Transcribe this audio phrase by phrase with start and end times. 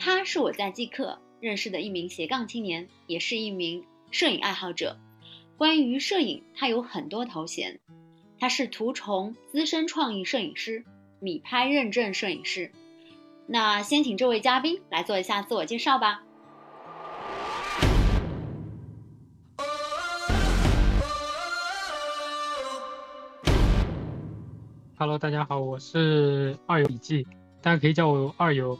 [0.00, 4.96] 他是我在即刻认识的一名斜杠青年，也是一名摄影爱好者。
[5.56, 7.80] 关于摄影，他有很多头衔，
[8.38, 10.84] 他是图虫资深创意摄影师、
[11.18, 12.70] 米拍认证摄影师。
[13.48, 16.22] 那先请这位嘉宾来做一下自我介绍吧。
[24.96, 27.26] Hello，大家好，我是二游笔记，
[27.60, 28.78] 大家可以叫我二游。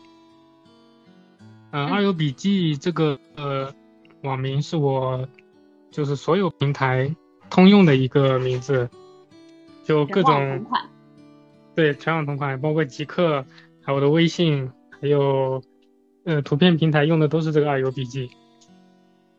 [1.70, 3.72] 嗯，二游笔记这个呃
[4.22, 5.28] 网名是我
[5.90, 7.14] 就是所有平台
[7.50, 8.88] 通用的一个名字，
[9.84, 10.66] 就各种
[11.74, 13.44] 对全网同款，包括极客，
[13.82, 14.70] 还有我的微信，
[15.00, 15.62] 还有
[16.24, 18.30] 呃图片平台用的都是这个二游笔记。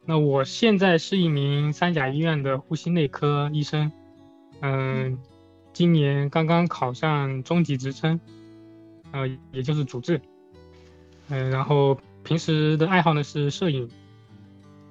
[0.05, 3.91] 那我现在是一名三甲医院的呼吸内科医生，
[4.61, 5.17] 嗯。
[5.71, 8.19] 今年刚刚考上中级职称，
[9.11, 10.19] 呃，也就是主治，
[11.29, 11.97] 嗯，然后
[12.29, 13.89] 平时的爱好呢是摄影。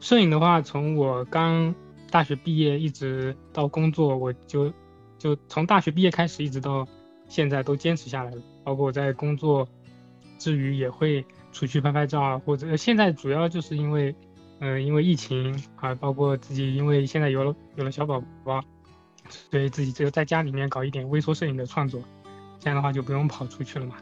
[0.00, 1.72] 摄影的话，从我刚
[2.10, 4.72] 大学毕业一直到工作，我就
[5.18, 6.84] 就从大学毕业开始一直到
[7.28, 8.42] 现在都坚持下来了。
[8.64, 9.68] 包括我在工作
[10.36, 14.12] 之余也会出去拍拍照啊，或者现在主要就是因为，
[14.58, 18.60] 嗯，因为疫情啊，包括自己因为现在有了有了小宝宝。
[19.28, 22.02] 所以自己只有在家里面搞一点微缩摄影的创作，
[22.58, 23.94] 这样的话就不用跑出去了嘛。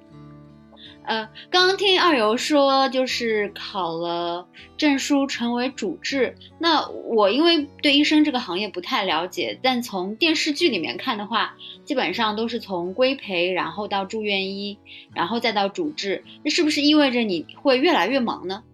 [1.05, 14.78] 呃，刚刚听二游说就是考了证书成为主治，那我因为对医生这个行业不太了解，但从电视剧里面看的话，基本上都是从规培，然后到住院医，
[15.15, 18.65] 然后再到主治，那是不是意味着你会越来越忙呢？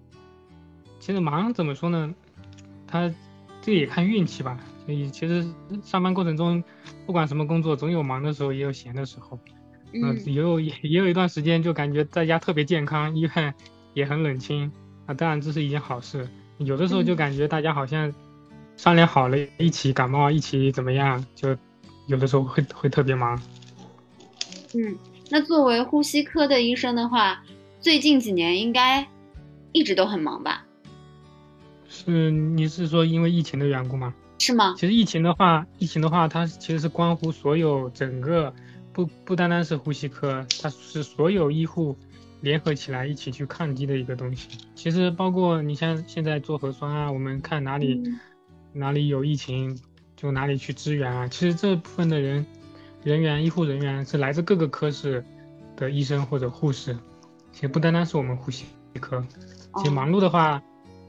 [0.99, 2.15] 其实忙怎么说呢？
[2.87, 3.13] 他
[3.61, 4.59] 这也看运气吧。
[4.85, 5.47] 所以其实
[5.85, 6.65] 上班过程中，
[7.07, 9.39] 不管什么工作，总有忙的时候，也有闲的时候。
[9.95, 13.55] 嗯，也有也也有一段时间，就感觉在家特别健康，医院
[13.95, 14.71] 也很冷清
[15.07, 15.15] 啊。
[15.15, 16.29] 当然这是一件好事。
[16.59, 18.13] 有的时候就感觉大家好像
[18.77, 21.57] 商量好了一起感冒，一起怎么样，就
[22.07, 23.41] 有的时候会会特别忙。
[24.75, 24.97] 嗯，
[25.30, 27.42] 那作为呼吸科的医生的话，
[27.80, 29.07] 最近几年应该
[29.73, 30.64] 一直都很忙吧？
[31.89, 34.14] 是，你是说因为疫情的缘故吗？
[34.39, 34.74] 是吗？
[34.77, 38.53] 其实疫情的话，疫情的话，它其实是关乎所有整个，
[38.92, 41.97] 不不单单是呼吸科，它是所有医护
[42.41, 44.58] 联合起来一起去抗击的一个东西。
[44.75, 48.03] 其实包括你像现在做核酸啊，我们看哪里
[48.73, 49.79] 哪里有疫情，
[50.17, 51.29] 就哪里去支援啊。
[51.29, 52.47] 其实这部分的人
[53.03, 55.24] 人员，医护人员是来自各个科室
[55.77, 56.97] 的医生或者护士，
[57.53, 58.67] 其实不单单是我们呼吸
[59.01, 59.24] 科。
[59.77, 60.63] 其实忙碌的话。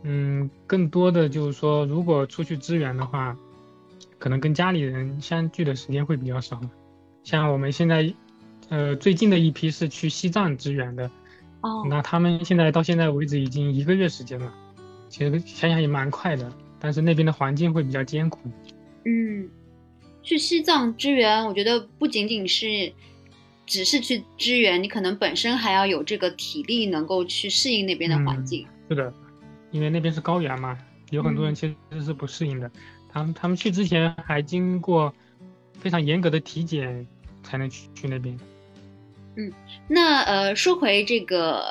[0.05, 3.38] 嗯，更多的就是说，如果出去支援的话，
[4.19, 6.59] 可能跟家里人相聚的时间会比较少。
[7.23, 8.13] 像我们现在，
[8.69, 11.09] 呃，最近的一批是去西藏支援的，
[11.61, 14.53] 哦，那他们现在到现在为止已经一个月时间了，
[15.09, 16.51] 其实想想也蛮快的。
[16.79, 18.39] 但是那边的环境会比较艰苦。
[19.06, 19.50] 嗯，
[20.22, 22.91] 去西藏支援，我觉得不仅仅是
[23.66, 28.67] 只是去支援，你可能本身还要有这个体力，能够去适应那边的环境。
[28.89, 29.13] 是的。
[29.72, 30.78] 因为那边是高原嘛，
[31.09, 32.69] 有很多人其实是不适应的。
[33.09, 35.12] 他们他们去之前还经过
[35.79, 37.07] 非常严格的体检
[37.43, 38.37] 才能去去那边。
[39.35, 39.51] 嗯，
[39.87, 41.63] 那呃，说回这个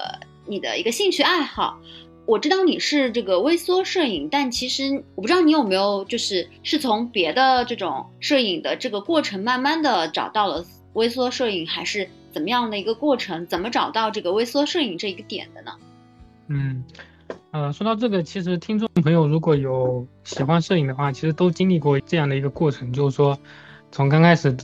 [0.47, 1.81] 你的一个兴趣爱好，
[2.27, 13.47] 我知道你是这个微缩摄影，但其实我不知道你有没有就是是从别的这种摄影的这个过程慢慢的找到了微缩摄影，还是怎么样的一个过程？
[13.47, 15.73] 怎么找到这个微缩摄影这一个点的呢？
[16.49, 16.85] 嗯。
[17.51, 23.39] 呃，说到这个，其实听众朋友如果有喜欢摄影的话，其实都经历过这样的一个过程，就是说，
[23.91, 24.57] 从刚开始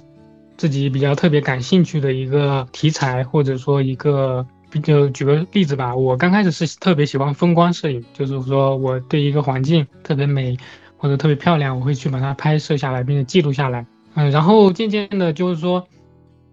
[0.59, 4.47] 自己比较特别感兴趣的一个题材，或者说一个，
[4.83, 10.55] 就举个例子吧，我刚开始是特别喜欢风光摄影，就是说我对一个环境特别美
[10.99, 13.87] 或者特别漂亮，我会去把它拍摄下来，并且记录下来。
[14.13, 15.89] 嗯，然后渐渐的，就是说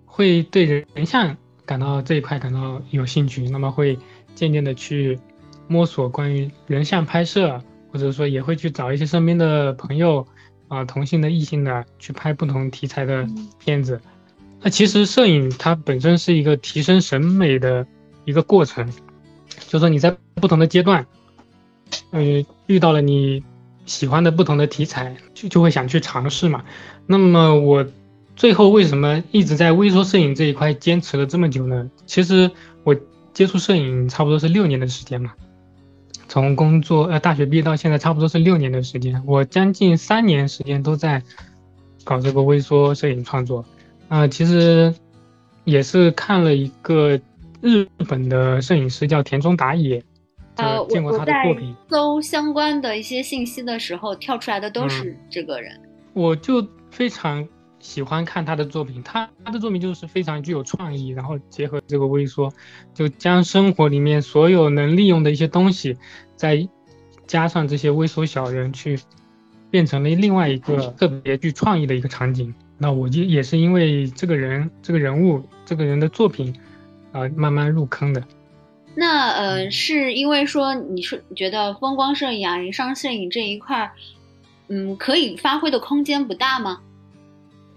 [0.05, 0.63] 会对
[0.94, 3.99] 人像感到这一块感到有兴趣，那么会
[4.33, 5.19] 渐渐的去。
[5.68, 7.59] 摸索关于人像拍摄，
[7.91, 10.24] 或者说也会去找一些身边的朋友，
[10.67, 13.27] 啊，同性的、异性的去拍不同题材的
[13.59, 14.01] 片子。
[14.62, 17.85] 那其实摄影它本身是一个提升审美的
[18.25, 18.91] 一个过程，
[19.67, 21.06] 就说你在不同的阶段，
[22.12, 23.44] 嗯，遇到了你
[23.85, 26.63] 喜欢的不同的题材，就就会想去尝试嘛。
[27.06, 27.85] 那么我
[28.35, 31.89] 最后为什么一直在微缩摄影这一块坚持了这么久呢？
[32.07, 32.50] 其实
[32.83, 32.95] 我
[33.33, 35.31] 接触摄影差不多是六年的时间嘛。
[36.27, 39.22] 从工作呃大学毕业到现在，差不多是六年的时间。
[39.25, 41.22] 我将近三年时间都在
[42.04, 43.63] 搞这个微缩摄影创作。
[44.07, 44.94] 啊，其实
[45.63, 47.19] 也是看了一个
[47.62, 50.04] 日本的摄影师叫田中达也，
[50.57, 51.75] 呃，见过他的作品。
[51.89, 55.80] 搜相关的一些信息的时候，跳出来的都是这个人。
[56.13, 57.48] 我就非常
[57.85, 62.51] 喜欢看他的作品，他他的作品就是非常具有创意，然后结合这个微缩，
[62.93, 65.95] 就将生活里面所有能利用的一些东西，
[66.35, 66.67] 再
[67.27, 68.99] 加上这些微缩小人去。
[69.71, 72.53] 变成了另外一个特别具创意的一个场景。
[72.77, 76.55] 那我就也是因为这个人、这个人物、这个人的作品，
[77.11, 78.23] 啊，慢慢入坑的。
[78.93, 83.91] 那呃，是因为说你是觉得风光摄影啊、人像摄影这一块，
[84.69, 86.79] 嗯，可以发挥的空间不大吗？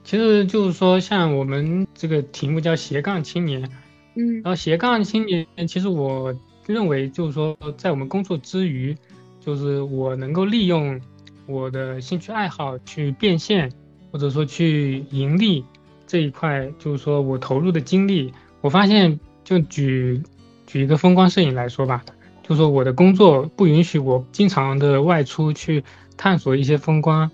[0.09, 3.69] 其实就是说，像我们这个题目叫斜杠青年，
[4.15, 6.35] 嗯，然后斜杠青年，其实我
[6.67, 8.97] 认为就是说，在我们工作之余，
[9.39, 10.99] 就是我能够利用。
[11.45, 13.71] 我的兴趣爱好去变现，
[14.11, 15.63] 或者说去盈利
[16.07, 18.33] 这一块，就是说我投入的精力，
[18.63, 20.23] 我发现就举
[20.67, 22.03] 举一个风光摄影来说吧，
[22.43, 25.85] 就说我的工作不允许我经常的外出去
[26.17, 27.31] 探索一些风光，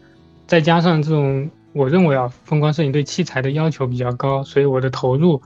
[0.49, 5.43] 再加上这种我认为啊，风光摄影对器材的要求比较高，所以我的投入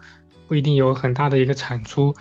[0.46, 2.14] 不一定有很大的一个产出，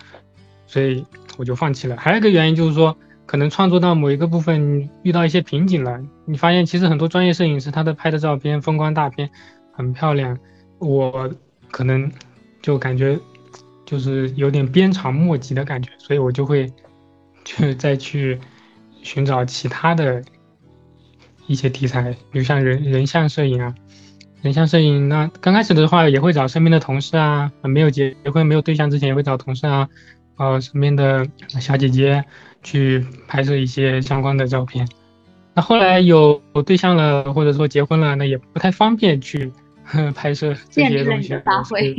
[0.66, 1.04] 所以
[1.36, 1.96] 我就放弃了。
[1.96, 2.96] 还有一个原因就是说。
[3.28, 9.28] 可能创作到某一个部分遇到一些瓶颈了，你发现其实很多专业摄影师他的拍的照片风光大片
[9.70, 10.38] 很漂亮，
[10.78, 11.30] 我
[11.70, 12.10] 可能
[12.62, 13.20] 就感觉
[13.84, 16.72] 就是有点鞭长莫及的感觉，所以我就会
[17.44, 18.40] 去再去
[19.02, 20.22] 寻找其他的
[21.46, 23.74] 一些题材，比如像人人像摄影啊，
[24.42, 29.88] 人像摄影那刚开始的话也会找身边的同事啊，没有结结婚没有对象之前也会找同事啊，
[30.36, 31.26] 呃身边的
[31.60, 32.24] 小姐姐。
[32.60, 34.86] 去拍摄一些相关的照片，
[35.54, 39.52] 那后来有对象了，或者说结婚了，那也不太方便去
[40.12, 41.38] 拍摄这些东西。
[41.44, 41.94] 发挥。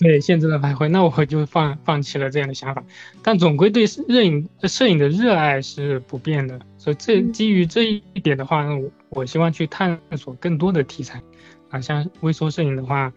[0.00, 2.82] 对，限制了发挥，那我就放放弃了这样的想法。
[3.22, 11.22] 但总归对摄影摄影的热爱是不变的，所以这基于这一点的话，我我希望去探索更多的题材
[11.72, 13.12] 啊，像微缩摄影的话。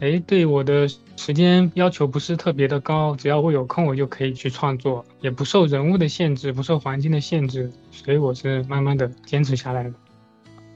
[0.00, 9.92] 哎，对我的时间要求不是特别的高，只要我有空，我就可以去创作，也不受人物的限制，不受环境的限制，所以我是慢慢的坚持下来的。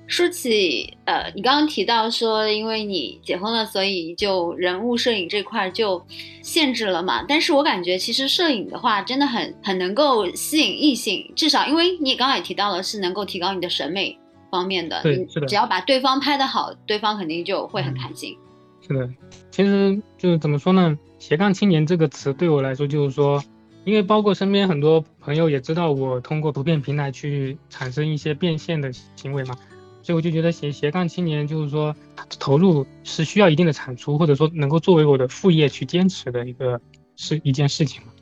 [0.07, 6.01] 说起呃，你刚刚提到说，因为你结婚了，所以就人物摄影这块就
[6.43, 7.25] 限制了嘛。
[7.27, 14.17] 但是我感觉其实摄影的话，真的很很能够吸引异性，至少因为你刚刚也提到了，是能够提高你的审美
[14.51, 15.03] 方面的。
[15.03, 15.47] 对，是的。
[15.47, 18.37] 只要把对方拍得好，对方肯定就会很开心。
[18.81, 19.11] 是的，
[19.51, 20.97] 其实就是怎么说呢？
[21.19, 23.43] 斜杠青年这个词对我来说，就是说，
[23.85, 29.57] 因为包括身边很多朋友也知道我通过图片平台去产生一些变现的行为嘛，
[30.03, 31.97] 所以我就觉得斜斜杠青年就是说，
[32.39, 36.81] 投入是需要一定的产出，或者说能够作为我的副业去坚持的一个
[37.17, 38.13] 是一件事情嘛。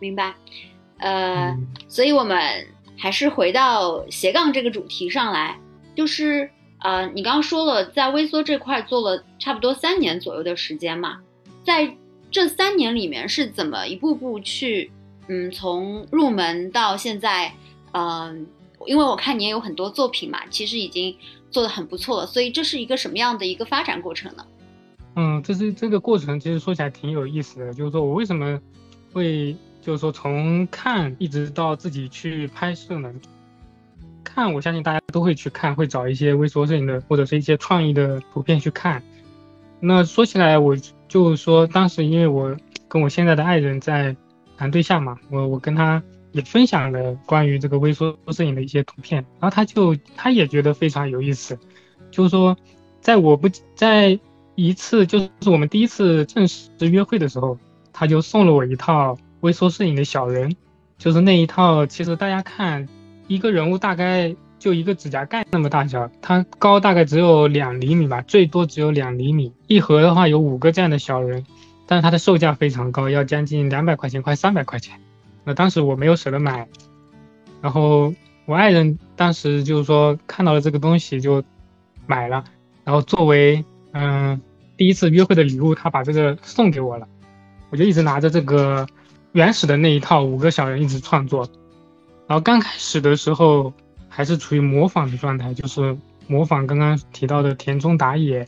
[0.00, 0.34] 明白，
[0.98, 1.56] 呃，
[1.88, 2.36] 所以我们
[3.04, 5.60] 还是回到斜杠这个主题上来，
[5.94, 6.48] 就是。
[6.78, 11.18] 呃，你刚刚说了，在微缩这块做了差不多三年左右的时间嘛，
[11.64, 11.96] 在
[12.30, 14.90] 这三年里面是怎么一步步去，
[15.28, 17.54] 嗯，从入门到现在，
[17.92, 18.46] 嗯，
[18.84, 21.16] 因为我看你也有很多作品嘛，其实已经
[21.50, 24.46] 做的很不错了，所以这是一个什么样的一个发展过程呢？
[25.16, 28.60] 嗯，这是这个过程，其实说起来挺有意思的，就是说我为什么
[29.14, 33.12] 会，就是说从看一直到自己去拍摄呢？
[34.24, 39.02] 看，我相信大家都会去看，会找一些微缩摄影的或者是一些创意的图片去看。
[39.80, 40.74] 那说起来，我
[41.06, 42.56] 就说当时因为我
[42.88, 44.16] 跟我现在的爱人在
[44.56, 51.58] 谈对象嘛，我我跟他也分享了关于这个微缩摄影的一些图片，然后他就他也觉得非常有意思，
[52.10, 52.56] 就是说
[53.02, 54.18] 在我不在
[54.54, 57.58] 一次就是我们第一次正式约会的时候，
[57.92, 60.56] 他就送了我一套微缩摄影的小人，
[60.96, 62.88] 就是那一套，其实大家看。
[63.26, 69.50] 一个人物大概就一个指甲盖那么大小，它高大概只有两厘米吧，最多只有两厘米。
[69.66, 71.46] 一盒的话有五个这样的小人，
[71.86, 75.00] 但是它的售价非常高，要将近两百块钱，快三百块钱。
[75.42, 76.68] 那当时我没有舍得买，
[77.62, 78.12] 然后
[78.44, 81.42] 我爱人当时就是说看到了这个东西就
[82.06, 82.44] 买了，
[82.84, 84.38] 然后作为嗯
[84.76, 87.08] 第一次约会的礼物，他把这个送给我了，
[87.70, 88.86] 我就一直拿着这个
[89.34, 91.48] 原始的那一套五个小人一直创作。
[92.28, 93.72] 然后刚开始的时候
[94.08, 95.96] 还是处于模仿的状态，就是
[96.28, 98.46] 模仿刚刚提到的田中达也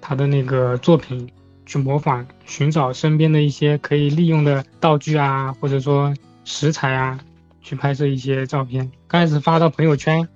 [0.00, 1.30] 他的那个作品，
[1.64, 6.12] 去模仿寻找身边的一些可以利用的道具啊，或者说
[6.44, 7.18] 食材啊，
[7.62, 8.90] 去拍摄一些照片。
[9.06, 10.28] 刚开始发到朋友圈，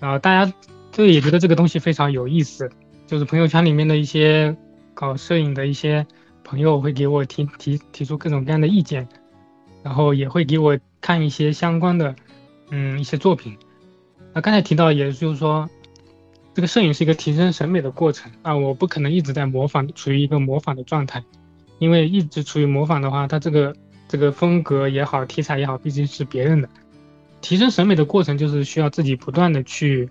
[0.00, 0.52] 然后大家
[0.90, 2.68] 就也觉得这个东西非常有意思，
[3.06, 4.54] 就是朋友圈里面的一些
[4.94, 6.04] 搞摄影的一些
[6.42, 9.08] 朋友会给我提提提出各种各样的意见，
[9.84, 12.16] 然后也会给我看一些相关的
[12.70, 13.56] 嗯一些作品。
[14.32, 15.68] 那刚才提到，也就是说，
[16.54, 21.22] 这个摄影是一个提升审美的过程啊，我不可能一直在模仿，处于一个模仿的状态，
[21.78, 23.76] 因为一直处于模仿的话，它这个
[24.08, 26.68] 这个风格也好，题材也好，毕竟是别人的。
[27.42, 30.08] 提升审美的过程就是需要自己不断的去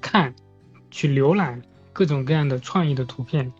[0.00, 0.34] 看，
[0.90, 1.60] 去浏览
[1.92, 3.52] 各种各样的创意的图片。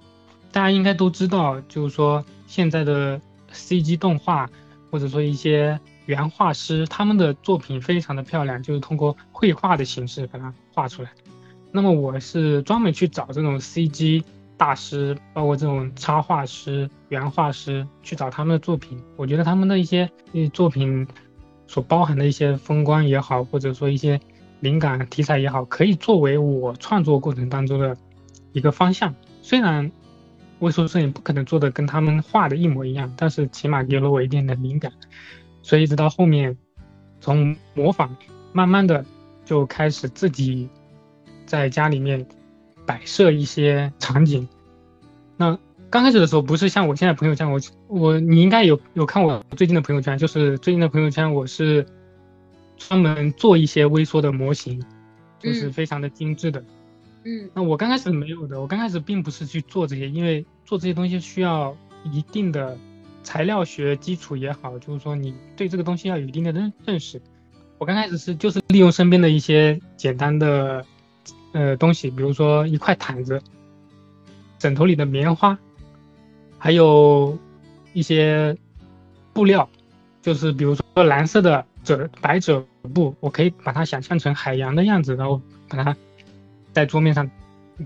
[0.51, 3.21] 大家应该都知道，就是说现在的
[3.53, 4.49] CG 动画
[4.95, 11.11] 或者说一些原画师，他们的作品非常的漂亮，就是通过绘画的形式把它画出来。
[11.73, 14.23] 那么我是专门去找这种 CG
[14.57, 19.03] 大师，包括这种插画师、原画师去找他们的作品。
[19.17, 20.09] 我觉得他们的一些
[20.53, 21.05] 作品。
[21.67, 24.21] 所包含的一些风光也好，或者说一些
[24.61, 27.97] 灵感题材也好，可以作为我创作过程当中的
[28.53, 29.15] 一个方向。
[29.41, 29.91] 虽然
[30.65, 34.91] 微缩摄影不可能做的跟他们画的一模一样，但是起码给了我一定的灵感。
[35.63, 36.57] 所以直到后面，
[37.21, 38.17] 从模仿，
[38.53, 39.05] 慢慢的
[39.45, 40.69] 就开始自己
[41.47, 42.27] 在家里面
[42.85, 44.49] 摆设一些场景。
[45.37, 45.59] 那。
[45.91, 51.87] 刚开始的时候不是像我现在朋友圈，我我你应该有有看我最近的朋友圈，就是最近的朋友圈，我是
[52.77, 54.83] 专门做一些微缩的模型，
[55.39, 56.59] 就是非常的精致的。
[56.61, 56.67] 嗯，
[57.25, 62.77] 嗯那我刚开始没有的，我刚开始并不是去做这些，因为做这些东西需要一定的
[63.23, 67.21] 材料学基础也好，就是说你对这个东西要有一定的认认识。
[67.79, 70.85] 我刚开始是就是利用身边的一些简单的
[71.53, 73.43] 呃东西，比如说一块毯子，
[74.59, 75.59] 枕头里的棉花。
[76.59, 77.37] 还有
[77.93, 78.57] 一些
[79.35, 79.69] 布料，
[80.23, 82.65] 就是比如说蓝色的褶白褶
[82.95, 85.95] 布，我可以把它想象成海洋的样子，然后把它
[86.75, 87.31] 在桌面上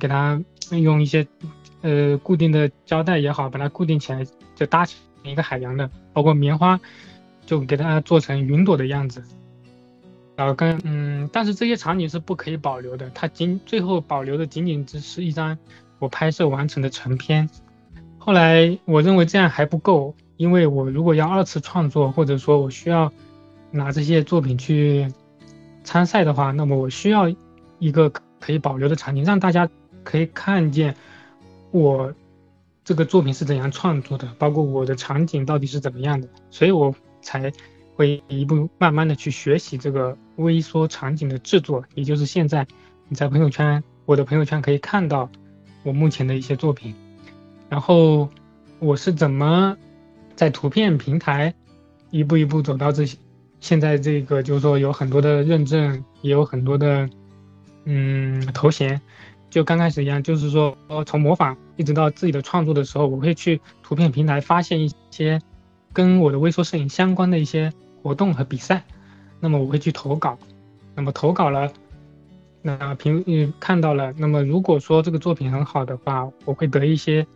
[0.00, 1.25] 给它用一些
[1.83, 4.26] 呃固定的胶带也好，把它固定起来，
[4.57, 5.88] 就搭成一个海洋的。
[6.12, 6.80] 包括棉花，
[7.47, 9.23] 就给它做成云朵的样子。
[10.35, 15.59] 然后跟嗯，但是这些场景是不可以保留的，它仅最后保留的仅仅只是一张
[15.99, 17.49] 我拍摄完成的成片。
[18.18, 23.12] 后来我认为这样还不够，因为我如果要二次创作，或者说我需要
[23.71, 25.09] 拿这些作品去
[25.83, 27.33] 参赛的话，那么我需要
[27.78, 29.68] 一个可以保留的场景，让大家
[30.04, 30.95] 可以看见
[31.71, 32.12] 我
[32.85, 37.52] 这个作品是怎样创作的，包括我的场景到底是怎么样的，所以我才
[37.95, 42.66] 会一步慢慢的去学习这个微缩场景的制作，也就是现在
[43.09, 45.28] 你在朋友圈，我的朋友圈可以看到
[45.83, 46.95] 我目前的一些作品。
[47.68, 48.28] 然后
[48.78, 49.76] 我是怎么
[50.35, 51.52] 在图片平台
[52.11, 53.18] 一步一步走到这些？
[53.61, 57.11] 现在这个就是说有很多的认证，也有很多的
[57.88, 59.00] 嗯头衔。
[59.50, 65.40] 就刚开始一样，就是说呃从模仿一直到自己的创作的时候，我会去图片平台发现一些
[65.92, 68.85] 跟我的微缩摄影相关的一些活动和比赛。
[69.40, 70.38] 那么我会去投稿，
[70.95, 71.73] 那么投稿了，
[72.61, 74.12] 那评嗯看到了。
[74.18, 77.26] 那么如果说这个作品很好的话，我会得一些。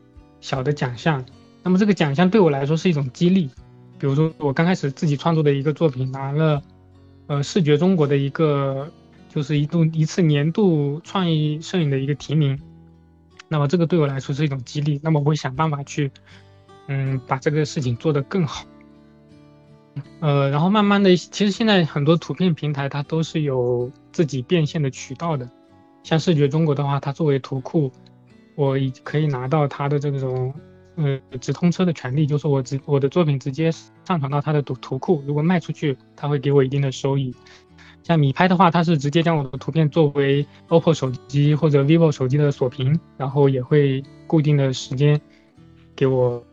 [0.42, 1.24] 小的奖项，
[1.62, 3.48] 那么这个奖项对我来说是一种激励。
[3.96, 6.60] 比如说，我刚开始自己创作的一个作品拿了，
[7.28, 8.90] 呃，视觉中国的一个，
[9.34, 12.60] 就是一度一次年度创意摄影的一个提名。
[13.48, 15.00] 那么这个对我来说是一种激励。
[15.02, 16.10] 那么我会想办法去，
[16.88, 18.64] 嗯，把这个事情做得更好。
[20.20, 25.48] 呃，然后慢慢的，其实现在很多图片平台它都是有自己变现的渠道的。
[26.02, 27.90] 像视觉中国的话，它作为图库。
[28.54, 30.52] 我已可以拿到它的这种，
[30.96, 33.72] 呃，直通车的权利，就是我直我的作品直接
[34.04, 37.34] 上传到他的图图库，如果卖出去，它会给我一定的收益。
[38.02, 45.20] 像米拍的话，它是直接将我的图片作为 OPPO 手机或者 vivo 手机的锁屏，然后也会固定的时间
[45.94, 46.44] 给我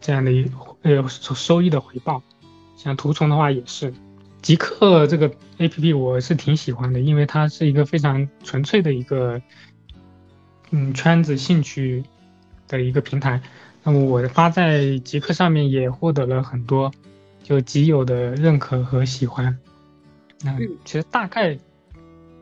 [0.00, 0.50] 这样的一
[0.82, 2.22] 呃收益的回报。
[2.76, 3.92] 像图虫的话也是，
[4.40, 9.40] 极客这个 APP 我是挺喜欢的，因为它是一个非常纯粹的一个。
[10.70, 12.04] 嗯，圈子兴趣
[12.68, 13.40] 的一个平台，
[13.82, 16.92] 那么我发在极客上面也获得了很多
[17.42, 19.58] 就极友的认可和喜欢。
[20.42, 21.58] 那其实大概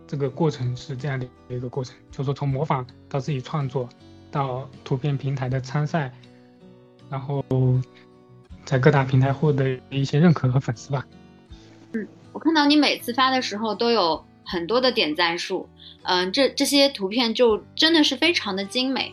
[0.07, 3.89] 这个过程是这样的一个过程，就是说从模仿到自己创作，
[4.31, 6.13] 到图片平台的参赛，
[7.11, 7.45] 然后
[8.65, 11.07] 在各大平台获得一些认可和粉丝吧。
[11.93, 14.25] 嗯，我看到你每次发的时候都有。
[14.49, 15.69] 很多的点赞数，
[16.05, 19.13] 嗯，这这些图片就真的是非常的精美。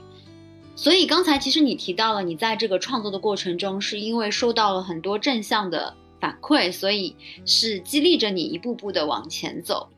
[0.75, 9.89] 所以刚才其实你提到了，你在这个创作的过程中，是因为受到了很多正向的反馈，所以是激励着你一步步的往前走。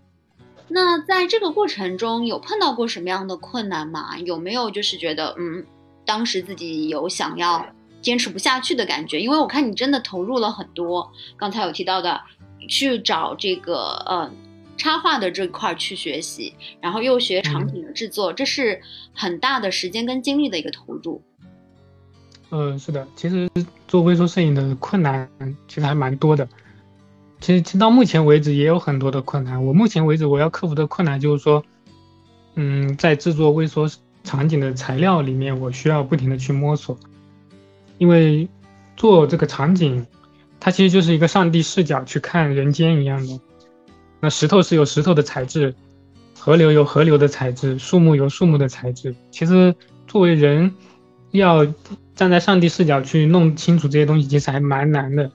[0.67, 4.17] 那在这个过程中有碰到过什么样的困难吗？
[4.17, 5.63] 有没有就是觉得，嗯，
[6.03, 7.63] 当时自己有想要
[8.01, 9.21] 坚持不下去的感觉？
[9.21, 12.19] 因为我看你真的投入了很多，刚才有提到的
[12.67, 14.31] 去找这个呃
[14.77, 18.81] 插画的这块去学习，然后又学场景的制作，这是
[19.13, 21.21] 很大的时间跟精力的一个投入。
[22.57, 23.49] 嗯，是的，其实
[23.85, 25.29] 做微缩摄影的困难
[25.67, 26.47] 其实还蛮多的。
[27.41, 29.65] 其实，到目前为止也有很多的困难。
[29.65, 31.61] 我目前为止我要克服的困难就是说，
[32.55, 33.91] 嗯，在制作微缩
[34.23, 36.97] 场景的材料里面，我需要不停的去摸索。
[37.97, 38.47] 因为
[38.95, 40.07] 做这个场景，
[40.57, 43.37] 它其实就是一个上帝视角去看人间一样的。
[44.21, 45.75] 那石头是有石头的材质，
[46.39, 49.13] 河流有河流的材质，树木有树木的材质。
[49.29, 49.75] 其实
[50.07, 50.73] 作为人，
[51.31, 51.67] 要
[52.15, 55.29] 站在上帝视角去弄清楚这些东西，其实还蛮难的。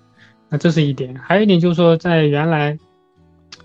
[0.49, 2.77] 那这是一点，还有一点就是说，在原来，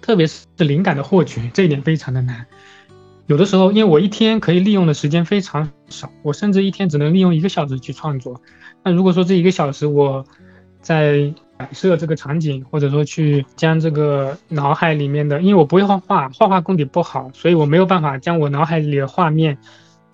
[0.01, 2.45] 特别是灵感的获取这一点非常的难。
[3.27, 8.39] 有的时候，因为我一天可以利用的时间非常少，我甚至一天只能利用一个小时去创作。
[8.83, 10.23] 那如果说这一个小时我
[10.79, 19.57] 在摆设这个场景，或者说去将这个脑海里面的，因为我不会画画，画画功底不好，所以我没有办法将我脑海里的画面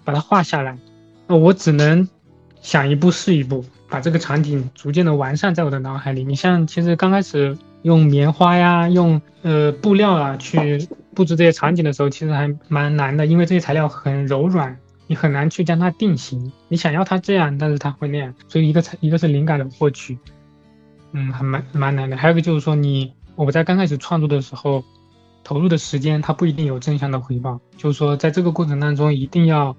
[0.06, 0.78] 把它画下来。
[1.28, 2.08] 那我只能
[2.62, 3.66] 想一步是一步。
[3.90, 6.24] 把这个场景逐渐的完善在我的脑海里。
[6.24, 14.78] 你像其实刚开始用棉花呀，用呃布料啊去布置这些场景的时候，其实还蛮难的，因为这些材料很柔软，
[15.08, 16.54] 你很难去将它定型。
[16.70, 18.34] 你想要它这样，但是它会那样。
[18.48, 20.18] 所以一个一个是灵感的获取，
[21.12, 22.16] 嗯，还蛮蛮难的。
[22.16, 24.86] 还有一个就是说，你我在刚开始创作的时候，
[25.44, 27.60] 投入的时间它不一定有正向的回报。
[27.76, 29.76] 就是说，在这个过程当中一定要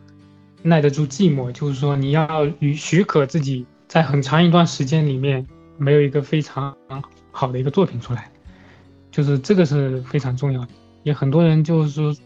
[0.62, 3.66] 耐得住寂寞，就是说你要与许可自己。
[3.88, 6.74] 在很长一段时间里面，没有一个非常
[7.30, 8.30] 好的一个作品出来，
[9.10, 10.68] 就是这个是非常重要的。
[11.02, 12.16] 也很多人就是说，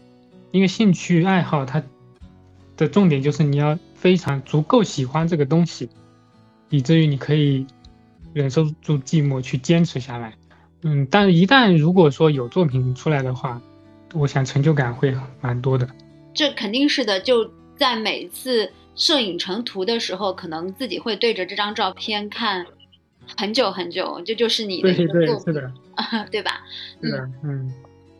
[0.51, 1.83] 因为兴趣爱好，它
[2.77, 5.89] 的重点就是你要非常足够喜欢这个东西，
[6.69, 7.67] 以至于你可以
[8.31, 10.33] 忍受住寂寞去坚持下来。
[10.83, 13.61] 嗯，但是一旦如果说有作品出来的话，
[14.13, 15.85] 我想成就感会蛮多的。
[16.33, 18.71] 这肯定是的，就在每次。
[18.99, 22.65] 摄影成图的时候，可能自己会对着这张照片看
[23.37, 25.53] 很久很久，这就是你的一个作品，
[26.31, 26.63] 对吧？
[27.03, 27.73] 嗯嗯。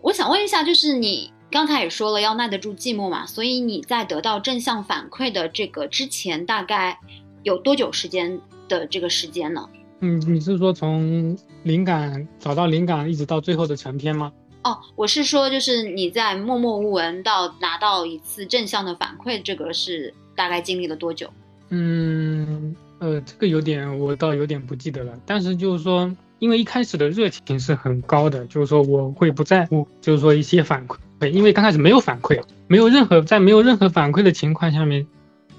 [0.04, 7.00] 我想问一下，就是你刚才也说了要耐得住寂寞嘛，所以你在得到正向反馈的这个之前，大概
[7.42, 8.40] 有多久时间
[8.70, 9.68] 的这个时间呢？
[10.02, 14.32] 嗯，你是说从灵感找到灵感，一直到最后的成片吗？
[14.68, 20.14] 哦，我是说，就是你在默默无闻到拿到一次正向的反馈，这个是。
[20.38, 21.28] 大概经历了多久？
[21.70, 25.12] 嗯，呃，这个有点我倒有点不记得了。
[25.26, 35.08] 但是就是说，因为一开始的热情是很高的，就是说我会不在乎，就是说一些反馈，因为刚开始没有反馈，没有任何在没有任何反馈的情况下面，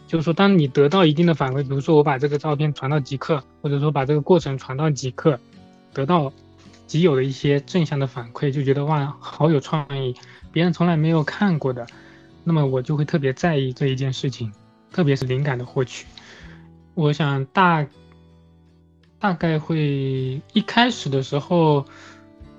[0.06, 5.36] 就是说当你得到一定的反馈，比如说我把这个照片传到极客，或者说把这个过程传到极客，
[5.92, 6.32] 得到
[6.88, 10.16] 极有的一些正向的反馈，就觉得哇，好有创意，
[10.50, 11.86] 别人从来没有看过的，
[12.42, 14.52] 那么我就会特别在意这一件事情。
[14.90, 16.06] 特别是灵感的获取，
[16.94, 17.86] 我想大
[19.18, 21.84] 大概会一开始的时候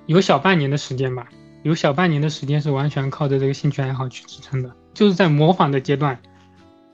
[0.06, 1.28] 有小半年的时间吧，
[1.64, 6.22] 有小半年的时间是完全靠着这个兴趣爱好去支撑的，就是在模仿的阶段。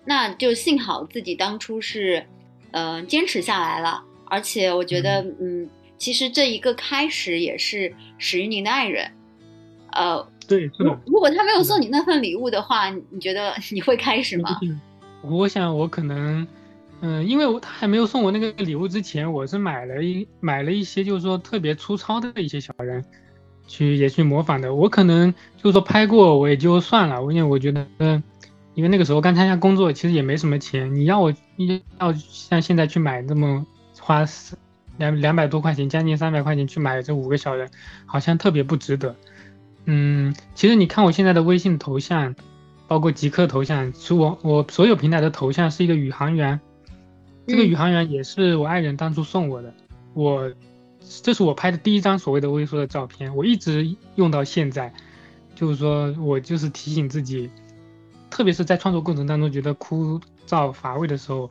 [0.05, 2.25] 那就幸好自己当初是，
[2.71, 9.11] 呃，坚持下来了，而且我觉得，嗯，其实这一个开始也是始于您的爱人，
[9.91, 10.99] 呃，对，是的。
[11.05, 14.59] 如果他没有送你那份礼物的话，你觉得你会开始吗？
[15.21, 16.45] 我想我可能，
[17.01, 23.03] 嗯，因为我他还没有送我那个礼物之前，我是买了一买了一些，就是说特别粗糙的一些小人，
[23.67, 24.75] 去也去模仿的。
[24.75, 28.21] 我可能就是说拍过我也就算了，因为我觉得，嗯，
[28.75, 30.93] 因为那个时候刚参加工作，其实也没什么钱。
[30.93, 31.33] 你要我
[31.99, 33.65] 要像现在去买这么
[33.99, 34.23] 花
[34.97, 37.69] 两两百多块钱，将近三百块钱去买这五个小人，
[38.05, 39.15] 好像特别不值得。
[39.85, 42.35] 嗯，其实你看我现在的微信头像。
[42.87, 46.59] 包括极客头像，是我我所有平台的头像是一个宇航员，
[47.47, 49.73] 这个宇航员也是我爱人当初送我的，
[50.13, 50.53] 我
[51.23, 54.93] 这是我拍的第一张所谓的微缩的照片，我一直用到现在，
[55.55, 57.49] 就是说我就是提醒自己，
[58.29, 61.49] 特别是在创作过程当中觉得枯燥乏味的时候，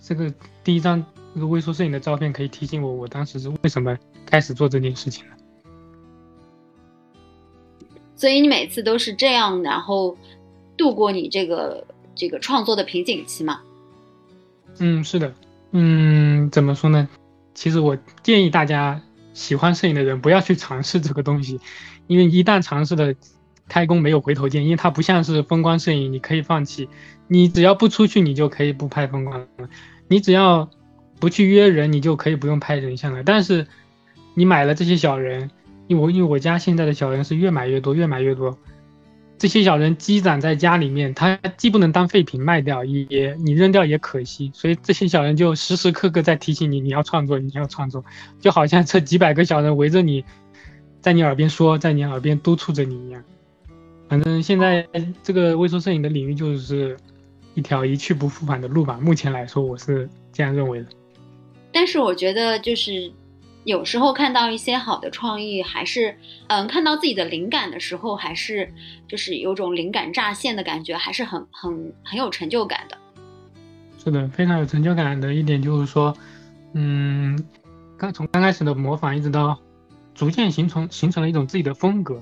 [0.00, 0.32] 这个
[0.62, 5.36] 第一张那个微缩摄影的照片可以提醒我，我当时是为什么开始做这件事情的。
[8.16, 10.16] 所以你每次都是这样，然后。
[10.74, 13.60] 度过你这个这个创作的瓶颈期嘛？
[14.78, 15.32] 嗯，是的，
[15.72, 17.06] 嗯，怎么说呢？
[17.54, 19.00] 其实我建议大家
[19.34, 21.60] 喜欢摄影的人不要去尝试这个东西，
[22.06, 23.14] 因为一旦尝试了，
[23.68, 26.88] 开工没有回头箭，因为它不像是风光摄影，你可以放弃，
[27.28, 29.68] 你只要不出去，你就可以不拍风光了，
[30.08, 30.68] 你只要
[31.22, 33.22] 不去约人，你就可以不用拍人像了。
[33.22, 33.64] 但是
[34.34, 35.48] 你买了这些小人，
[35.86, 38.58] 因为我因为我家现在的小人是越买越多，越买越多。
[39.38, 48.04] 这些小人积攒在家里面，它既不能当废品卖掉，也你扔掉也可惜，所以这些小人就时时刻刻在提醒你，你要创作，你要创作，
[48.40, 50.24] 就好像这几百个小人围着你，
[51.00, 53.22] 在你耳边说，在你耳边督促着你一样。
[54.08, 54.84] 反正现在
[55.22, 56.96] 这个微缩摄影的领域就是
[57.54, 60.86] 一条一去不复返的路吧，目前来说我是这样认为的。
[61.72, 63.12] 但是我觉得就是。
[63.64, 66.16] 有时候看到一些好的创意，还是
[66.48, 68.68] 嗯，看到自己的灵感的时候，还是
[69.06, 72.98] 就是有种灵感乍现的感觉，还是很很很有成就感的。
[74.02, 76.12] 是的，非常有成就感的一点就是说，
[76.72, 77.38] 嗯，
[77.96, 79.56] 刚从刚开始的模仿，一直到
[80.12, 82.20] 逐渐形成形成了一种自己的风格。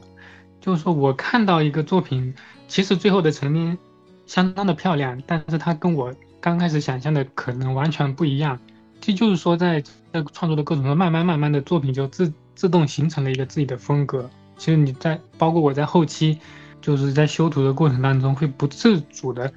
[0.60, 2.34] 就是说我看到一个作品，
[2.68, 3.78] 其实最后的成品
[4.26, 8.60] 相当的漂亮，但是它跟我刚开始想象的可能完全不一样。
[9.00, 9.80] 这就是说，在
[10.12, 14.28] 在创作的过程中，慢慢慢慢的作品就自自动形成了一个自己的风格。
[14.58, 16.38] 其实你在包括我在后期，
[16.82, 19.50] 就是在修图的过程当中，会不自主的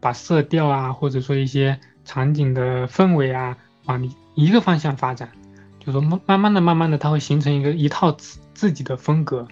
[0.00, 5.30] 把色调啊，或者说一些场景的氛围啊，往一个方向发展。
[5.78, 9.46] 就说慢慢慢的、慢慢的，它会形成一个一套自自己的风格。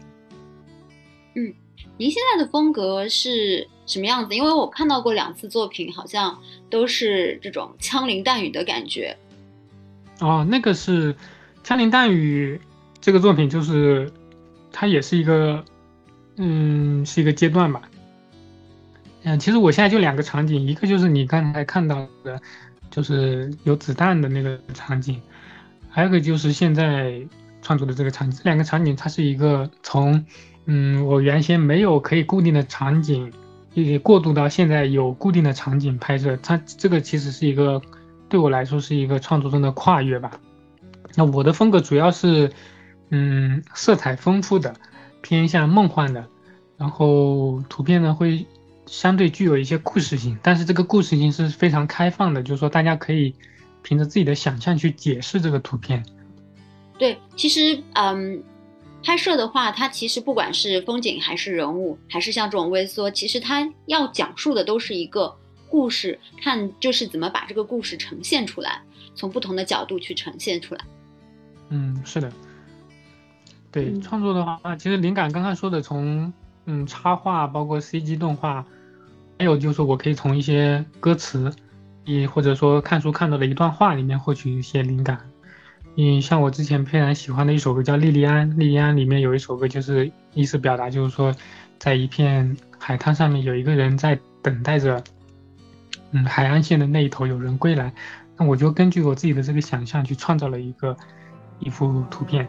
[1.35, 1.55] 嗯，
[1.97, 4.35] 您现在的风格是什么样子？
[4.35, 6.37] 因为我看到过两次作品，好像
[6.69, 9.17] 都是这种枪林弹雨的感觉。
[10.21, 11.15] 哦，那个是
[11.63, 12.61] 《枪林弹雨》
[13.01, 14.11] 这个作品，就是
[14.73, 15.65] 它也是一个，
[16.37, 17.83] 嗯，是一个阶段吧。
[19.23, 22.41] 嗯，其实我现在就两个场景，一个就是你刚才看到的，
[22.91, 25.21] 就是有子弹的那个场景，
[25.89, 27.21] 还有个就是现在
[27.63, 28.37] 创作的这个场景。
[28.39, 30.25] 这两个场景，它是一个从，
[30.67, 33.33] 嗯，我原先没有可以固定的场景，
[33.75, 36.37] 也过渡到现在有固定的场景拍摄。
[36.43, 37.81] 它这个其实是一个。
[38.29, 40.39] 对我来说是一个创作中的跨越吧。
[41.15, 42.53] 那我的风格主要是，
[43.11, 44.75] 嗯，色彩丰富的，
[45.23, 46.27] 偏向梦幻的，
[46.77, 48.47] 然后图片呢会
[48.87, 53.35] 相对具有一些故事性，但是这个故事性是非常开放的，就是说大家可以
[53.83, 56.05] 凭着自己的想象去解释这个图片。
[56.99, 58.43] 对，其实嗯，
[59.03, 65.35] 拍摄的话，它其实不管是风景还是人物，还是像这种微缩，其实它要讲述的都是一个。
[65.71, 68.81] 故事看就是怎么把这个故事呈现出来，
[69.15, 70.81] 从不同的角度去呈现出来。
[71.69, 72.33] 嗯，是的。
[73.71, 76.33] 对创作的话，其实灵感刚刚说的，从
[76.65, 78.65] 嗯插画，包括 CG 动画，
[79.39, 81.53] 还有就是我可以从一些歌词，
[82.07, 85.21] 也或者说看书看到的一段话里面获取一些灵感。
[85.97, 91.35] 嗯，像我之前非常喜欢的一首歌叫《莉莉安》，莉莉安里面有一首歌就是意思表达就是说，
[91.79, 95.05] 在一片海滩上面有一个人在等待着。
[96.13, 97.93] 嗯，海岸线的那一头有人归来，
[98.39, 100.97] 那我就根据我自己的这个想象去创造了一个
[101.59, 102.47] 一幅图片。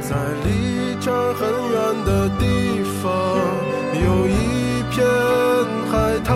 [0.00, 3.12] 在离这儿很远的地方，
[4.00, 5.04] 有一片
[5.90, 6.32] 海滩，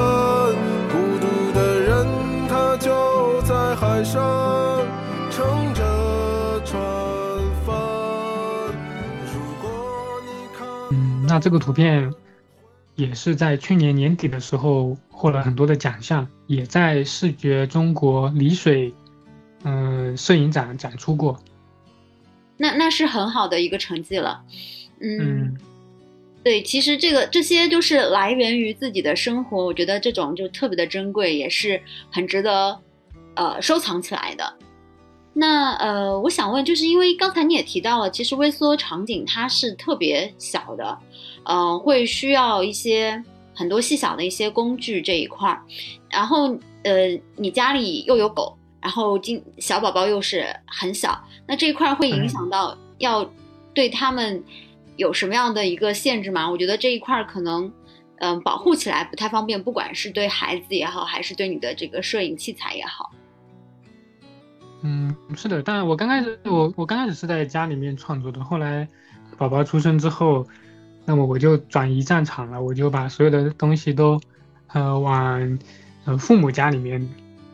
[0.91, 2.07] 孤独的人
[2.49, 4.85] 他就在海上
[5.31, 6.83] 乘着船
[7.65, 7.75] 帆。
[9.25, 9.71] 如果
[10.27, 12.13] 你看，嗯，那这个图片。
[13.01, 18.93] 也是在去年年底的时候获了很多的奖项，也在视觉中国丽水，
[19.65, 21.41] 嗯，摄影展展出过。
[22.59, 24.43] 那那是很好的一个成绩了，
[25.01, 25.57] 嗯，
[26.45, 31.81] 对，其实这个这些就是来源于自己的生活，我觉得这种就特别的珍贵，也是
[32.13, 32.79] 很值得
[33.35, 34.53] 呃收藏起来的。
[35.33, 40.99] 那呃，我想问，就是因为刚才你也提到了，其实微缩场景它是特别小的。
[41.45, 43.23] 嗯，会需要一些
[43.55, 45.63] 很多细小的一些工具这一块儿，
[46.09, 53.29] 然后呃，你家里又有狗，然后今小宝宝又是很小，那这一块会影响到要
[53.75, 54.43] 对他们
[54.97, 56.49] 有什么样的一个限制吗？
[56.49, 57.73] 我觉得这一块可能
[58.19, 63.11] 嗯保护起来不太方便，不管是对孩子也好，还是对你的这个摄影器材也好。
[64.83, 68.87] 嗯，是的，但我刚开始我我刚开始是在家里面创作的，后来
[69.37, 70.47] 宝宝出生之后。
[71.11, 74.21] 那么我就转移战场了，我就把所有的东西都，
[74.69, 75.59] 呃，往，
[76.05, 77.05] 呃，父母家里面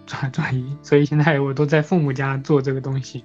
[0.04, 3.24] 转转移，所以现在我都在父母家做这个东西。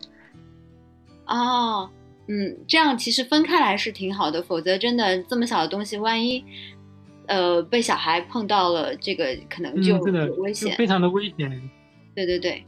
[1.25, 1.89] 哦，
[2.27, 6.41] 嗯，这样其实分开来是挺好的，否则真的这么小的东西，万一，
[7.25, 11.69] 呃，被小孩碰到了，这个可能就有危险，非常的危险。
[12.15, 12.63] 对对对，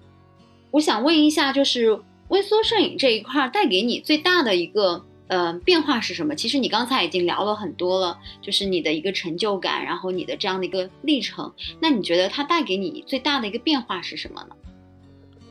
[0.71, 1.97] 我想问一下，就是
[2.27, 5.05] 微缩摄影这一块带给你最大的一个。
[5.27, 6.35] 呃，变化是什么？
[6.35, 11.51] 其实你刚才已经聊了很多了，就是你的一个成就感，然后你的这样的一个历程。
[11.79, 14.55] 那你觉得它带给你最大的一个变化是什么呢？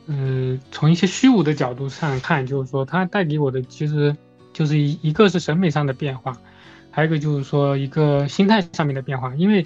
[0.05, 4.15] 嗯，从一些虚无的角度上看，就是说它带给我的其实
[4.53, 6.37] 就是一一个是审美上的变化，
[6.91, 9.33] 还有一个就是说一个心态上面的变化。
[9.35, 9.65] 因为，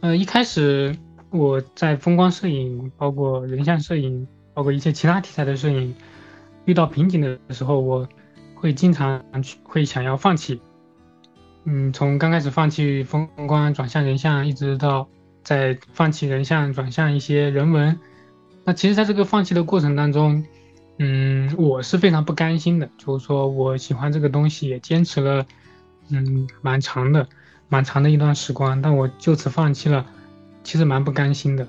[0.00, 0.94] 呃，一开始
[1.30, 5.94] 我在风光摄影，包括人像摄影，包括一些其他题材的摄影，
[6.64, 8.06] 遇到瓶颈的时候，我。
[8.56, 10.60] 会经常去会想要放弃，
[11.64, 15.08] 嗯，从刚开始放弃风光转向人像，一直到
[15.44, 18.00] 在放弃人像转向一些人文，
[18.64, 20.44] 那其实在这个放弃的过程当中，
[20.98, 25.46] 嗯，我是非常不甘心的，就是说我喜欢这个东西也坚持了，
[26.08, 27.28] 嗯，蛮长的，
[27.68, 30.06] 蛮长的一段时光，但我就此放弃了，
[30.64, 31.68] 其实蛮不甘心的。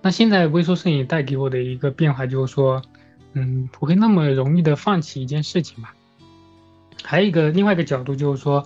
[0.00, 2.80] 那现在微缩摄影带给我的一个变化就是说，
[3.32, 5.92] 嗯，不会那么容易的放弃一件事情吧。
[7.04, 8.62] 还有一个另外一个角度就是说，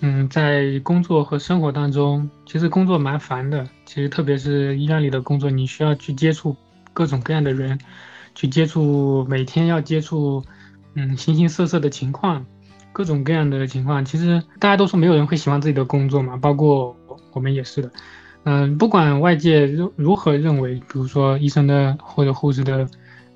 [0.00, 3.66] 嗯，在工作和生活当中，其实工作蛮烦的。
[3.84, 6.56] 其实特别是医院里的工作，你需要去接触
[6.92, 7.78] 各种各样的人，
[8.34, 10.42] 去接触每天要接触，
[10.94, 12.44] 嗯，形形色色的情况，
[12.92, 14.04] 各种各样的情况。
[14.04, 16.96] 其实大家都说没有人会喜欢自己的工作嘛，包括
[17.32, 17.90] 我们也是的。
[18.44, 22.86] 嗯，不管外界如如何认为，比如说医生的或者护士的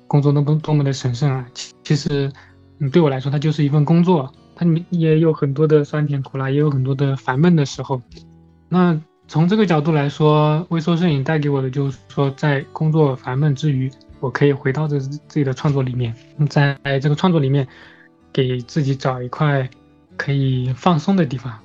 [0.07, 2.31] 工作多么多么的神圣啊，其其实。
[2.79, 8.01] 嗯，对我来说，它就是一份工作，它里面也有很多的酸甜苦辣，也有很多的烦闷的时候。
[8.69, 16.15] 那从这个角度来说，微缩摄影带给我的就是说，在工作烦闷之余，我可以回到这自己的创作里面，
[16.49, 17.67] 在这个创作里面，
[18.31, 19.69] 给自己找一块
[20.15, 21.59] 可以放松的地方。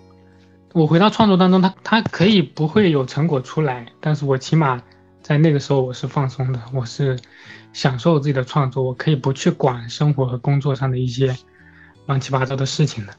[0.72, 4.83] 我回到创作当中，它它可以不会有成果出来，但是我起码
[5.22, 7.16] 在那个时候我是放松的，我是。
[7.74, 11.37] 享受自己的创作，我可以不去管生活和工作上的一些
[12.06, 13.12] 乱七八糟的事情的。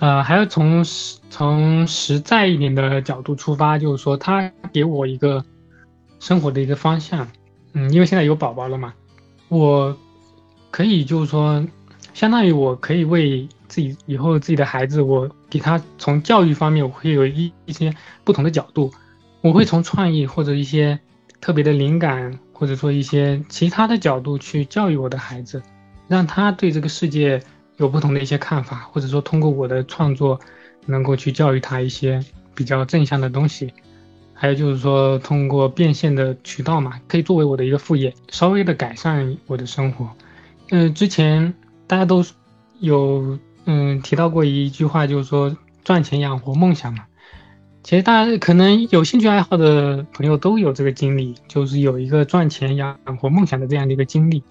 [0.00, 0.84] 呃，还要从
[1.30, 5.44] 从实在一点的角度出发，就是说，他给我一个
[6.18, 7.26] 生活的一个方向。
[7.74, 8.92] 嗯，因为现在有宝宝了嘛，
[9.48, 9.96] 我
[10.72, 11.64] 可以就是说，
[12.12, 17.94] 相当于我可以为自己以后自己的孩子，我给他从教育方面，我会有一一些
[18.24, 18.92] 不同的角度，
[19.40, 20.98] 我会从创意或者一些
[21.40, 22.36] 特别的灵感。
[22.62, 25.60] 或者说一些其他的角度去教育我的孩子，
[26.06, 27.42] 让他对这个世界
[27.76, 30.38] 有不同的一些看法，或者说通过我的创作，
[30.86, 33.72] 能够去教育他一些比较正向的东西。
[34.32, 40.08] 还有就是说，通过变现的渠道嘛，可以作为我的一个副业，稍微的改善我的生活。
[40.70, 41.52] 嗯，之前
[41.88, 42.24] 大家都
[42.78, 47.02] 有嗯提到过一句话，就是说赚钱养活梦想嘛。
[47.82, 54.42] 其实大家可能有兴趣爱好的朋友都有这个经历，就是有一个赚钱养活梦想的这样的一个经历。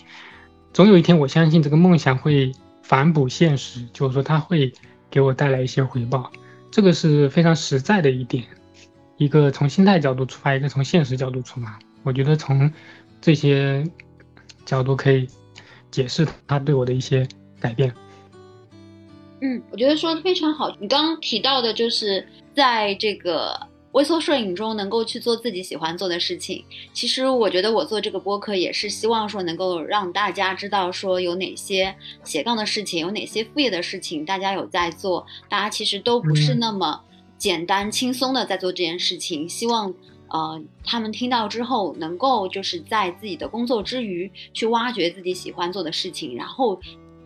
[0.74, 4.72] 总有一天，我相信这个梦想会反哺现实，就是说它会
[5.10, 6.30] 给我带来一些回报。
[6.70, 8.44] 这个是非常实在的一点，
[9.18, 11.80] 一个从心态角度出发，一个从现实角度出发。
[12.04, 12.72] 我觉得从
[13.22, 13.84] 这些
[14.66, 15.28] 角度可以
[15.90, 17.28] 解释他对我的一些
[17.60, 17.94] 改变。
[19.42, 20.76] 嗯，我觉得说的非常好。
[20.80, 22.28] 你刚刚提到的就是。
[22.54, 23.58] 在这个
[23.94, 26.62] 微缩摄影中，能够去做自己喜欢做的事情。
[26.92, 35.26] 其实我觉得我做这个播客也是希望说，能够让大家知道说有哪些斜杠的事情，有哪些副业的事情，大家有在做。
[35.48, 37.02] 大家其实都不是那么
[37.38, 39.48] 简单轻松的在做这件事情。
[39.48, 39.94] 希望
[40.28, 46.78] 呃他们听到之后，能够就是在自己的工作之余，去挖掘自己喜欢做的事情，然后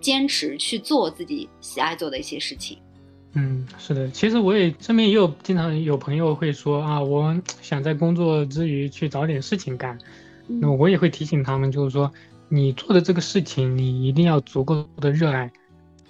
[0.06, 2.78] 坚持去做自己喜爱做的一些事情。
[3.34, 9.98] 嗯，是的，其实我也身边也有经常有朋友会说啊，我想在工作之余去找点事情干，
[10.48, 12.12] 那我也会提醒他们，就是说
[12.50, 15.52] 你做的这个事情，你一定要足够的热爱，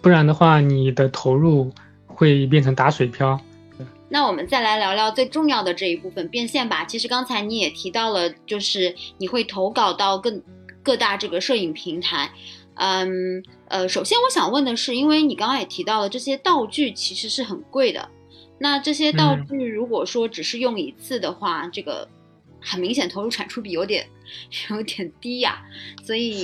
[0.02, 1.72] 不然的话，你的投入
[2.06, 3.40] 会变成打水漂。
[4.08, 6.86] 那我们再来聊聊最重要的这一部分变现吧。
[6.86, 10.32] 其实刚才你也提到了，就是你会投稿到各
[10.86, 12.32] 各大这个摄影平台。
[12.76, 18.08] 嗯，呃，首先我想问的是，因为你刚刚也提到了这些道具其实是很贵的，
[18.60, 22.08] 那这些道具如果说只是用一次的话，这个
[22.62, 24.06] 很明显投入产出比有点
[24.70, 25.64] 有点低呀，
[26.04, 26.44] 所以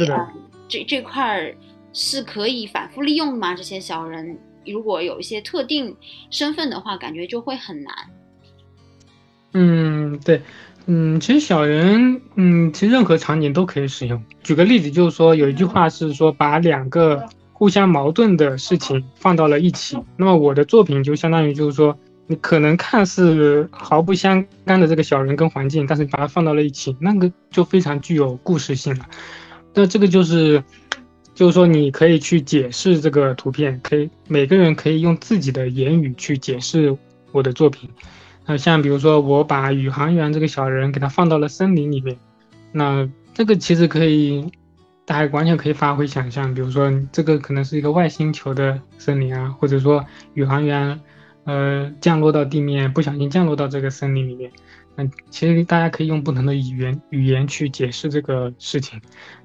[0.70, 1.56] 这这块儿
[1.92, 3.54] 是可以反复利用的吗？
[3.54, 5.94] 这些小人如果有一些特定
[6.30, 7.94] 身份的话，感觉就会很难。
[9.54, 10.42] 嗯，对。
[10.88, 14.22] 嗯，其实小人，嗯，其实任何场景都可以使用。
[14.44, 19.98] 举个例子，就是说有一句话是说，把两个互相矛盾的事情放到了一起。
[20.18, 29.06] 那么我的作品就相当于就是说，你可能看似毫不相干的这个小人跟环境，但是把它放到了一起，那个就非常具有故事性了。
[29.74, 30.62] 那这个就是
[31.36, 36.98] 就是说你可以去解释这个图片，可以每个人可以用自己的言语去解释
[37.32, 37.90] 我的作品。
[38.46, 42.18] 那像比如说我把宇航员这个小人给他放到了森林里面，
[42.72, 44.52] 那这个其实可以，
[45.06, 46.54] 大家完全可以发挥想象。
[46.54, 51.00] 比如说这个可能是一个外星球的森林啊，或者说宇航员
[51.46, 54.52] 呃降落到地面，不小心降落到这个森林里面。
[54.96, 59.00] 那其实大家可以用不同的语言语言去解释这个事情。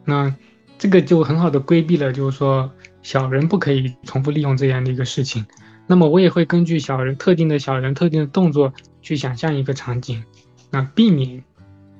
[0.04, 0.34] 那
[0.78, 2.70] 这个就很好的规避了，就是说
[3.02, 5.46] 小人不可以重复利用这样的一个事情。
[5.86, 8.72] 那么我也会根据小人特定的小人特定的动作
[9.02, 10.24] 去想象一个场景，
[10.70, 11.44] 那避免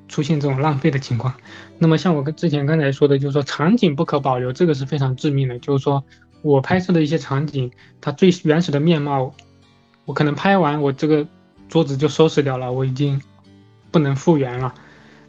[0.09, 1.35] 出现这种浪费的情况。
[1.79, 5.59] 那么像我跟之前刚才说的，就是说场景不可保留，这个是非常致命的。
[5.59, 6.03] 就是说
[6.43, 7.71] 我拍摄的一些场景，
[8.01, 9.35] 它最原始的面貌，
[10.05, 11.27] 我可能拍完我这个
[11.69, 13.21] 桌子就收拾掉了，我已经
[13.91, 14.75] 不能复原了。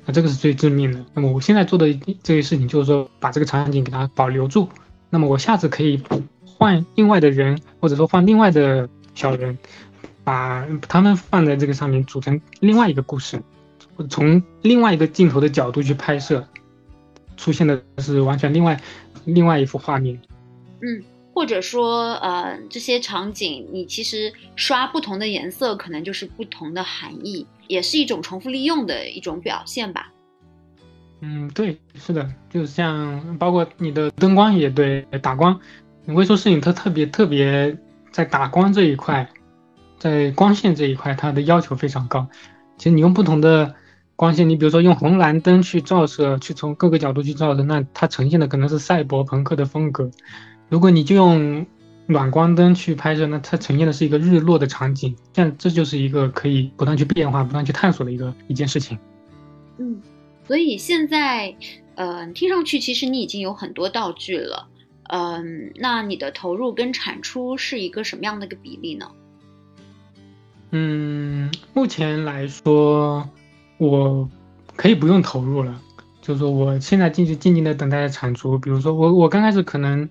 [0.06, 1.06] 那这个是最致命的。
[1.14, 1.94] 那么我现在做的
[2.24, 4.70] 这些事情，就是说把这个场景给它保留住。
[5.10, 6.02] 那么我下次可以
[6.58, 9.58] 换另外的人，或者说换另外的小人，
[10.24, 13.42] 把他们放在这个上面，组成另外一个故事，
[14.10, 16.46] 从另外一个镜头的角度去拍摄，
[17.36, 18.80] 出现的是完全另外
[19.26, 20.20] 另外一幅画面。
[20.82, 27.46] 嗯，或者说呃这些场景，你其实刷不同的颜色，可能就是不同的含义。
[27.68, 30.14] 也是一种重复利用的一种表现吧。
[31.20, 35.60] 嗯，对，是的，就是像包括你的灯光也对，打光，
[36.08, 37.78] 微缩摄影它特别特别
[38.12, 39.30] 在打光这一块，
[40.00, 42.28] 在光线这一块，它的要求非常高。
[42.78, 43.76] 其实你用不同的
[44.16, 50.10] 光线，你比如说用红蓝灯去照射，去从各个角度去照的，那它呈现的可能是赛博朋克的风格。
[50.70, 51.66] 如果你就用
[52.06, 58.98] 暖光灯去拍摄，那它呈现的是一个日落的场景，像这就是一个可以不断去变化、不断去探索的一个一件事情。
[59.78, 60.02] 嗯，
[60.48, 61.54] 所以现在，
[61.96, 64.68] 呃，听上去其实你已经有很多道具了，
[65.10, 69.12] 嗯，那你的投入跟产出是一个什么样的一个比例呢？
[70.72, 73.30] 嗯，目前来说，
[73.78, 74.30] 我
[74.76, 75.82] 可以不用投入了，
[76.22, 78.58] 就是说我现在静静静静的等待产出。
[78.58, 80.10] 比如说我我刚开始可能。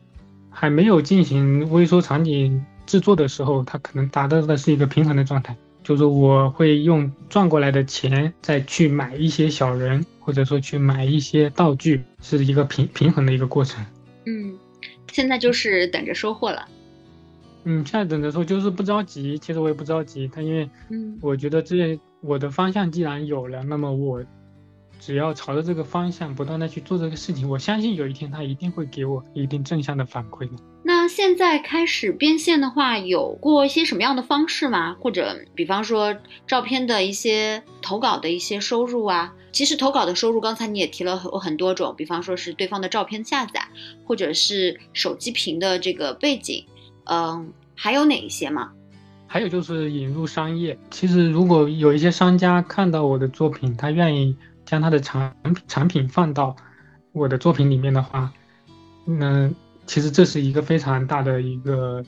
[0.59, 5.55] 还没有进行微缩场景制作的时候，它可能达到的是一个平衡的状态，
[5.85, 13.85] 就是我会用赚过来的钱再去买一些小人，或者说去买一些道具，是一个平平衡的一个过程。
[15.07, 16.67] 嗯，现在就是等着收获了。
[17.65, 24.25] 嗯，现在等着收就是不着急，其实我也不着急，他因为，嗯，我觉得这我的方向既然有了，那么我。
[24.99, 30.57] 只要朝着这个方向不断的去做这个事情，我相信有一天他一定会给我一定正向的反馈的。
[30.83, 34.97] 那现在开始变现的话，有过一些什么样的方式吗？
[35.01, 39.35] 或者比方说照片的一些投稿的一些收入啊？
[39.53, 43.69] 其实投稿的收入，刚才你也提了很很多种，比方说是对方的照片下载，
[44.05, 46.65] 或者是手机屏的这个背景，
[47.05, 48.71] 嗯，还有哪一些吗？
[49.27, 50.79] 还有就是引入商业。
[50.91, 54.37] 其实如果有一些商家看到我的作品，他愿意。
[54.67, 55.35] 将它的产
[55.67, 56.55] 产品放到
[57.13, 58.31] 我的作品里面的话，
[59.07, 59.49] 那
[59.87, 62.05] 其实这是一个非常大的一个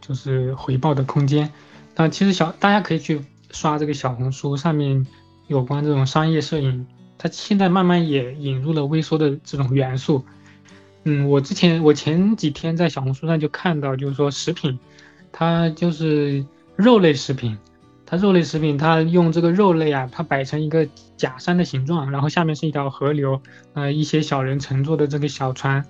[0.00, 1.52] 就是回报的空间。
[1.94, 5.06] 那其实小大家可以去刷这个小红书上面
[5.48, 6.86] 有关这种商业摄影，
[7.18, 10.24] 它现在慢慢也引入了微缩的这种元素。
[11.04, 14.78] 嗯，我之前我前几天在小红书上就看到，就是说食品，
[15.32, 16.44] 它就是
[16.76, 17.58] 肉类食品。
[18.08, 23.40] 它肉类食品，它用这个肉类啊，它摆成一个假山的形状，然后下面是一条河流，
[23.74, 25.84] 呃，一些小人乘坐的这个小船，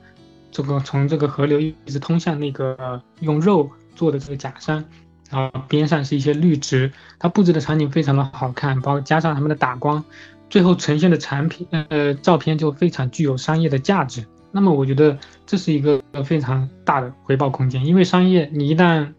[0.51, 4.83] 这个从这个河流一直通向那个用肉做的这个假山，
[5.31, 10.03] 然后边上是一些绿植，它布置的场景非常的好看，包括加上他们的打光，
[10.49, 14.25] 最后呈现的产品，呃，照片就非常具有商业的价值。
[14.53, 19.13] 那么我觉得这是一个非常大的回报空间，因为商业你一旦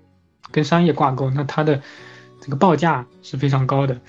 [0.51, 1.79] 跟商业挂钩，那它的。
[2.47, 3.99] 这个报价是非常高的，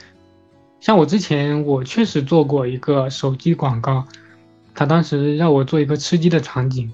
[0.79, 4.07] 像我之前我确实做过一个手机广告，
[4.77, 6.89] 他当时让我做一个吃鸡的场景，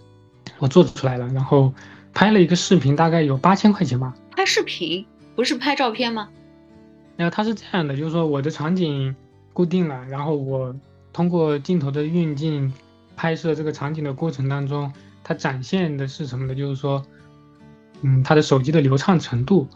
[0.58, 1.70] 我做出来了，然后
[2.14, 4.14] 拍了一个视频，大概有八千块钱吧。
[4.30, 5.04] 拍视频
[5.36, 6.30] 不是拍照片吗？
[7.18, 9.14] 然后他是这样的，就是说我的场景
[9.52, 10.74] 固定了，然后我
[11.12, 12.72] 通过镜头的运镜
[13.16, 14.90] 拍摄这个场景的过程当中，
[15.22, 16.54] 它展现的是什么呢？
[16.54, 17.04] 就是说，
[18.00, 19.68] 嗯，它的手机的流畅程度。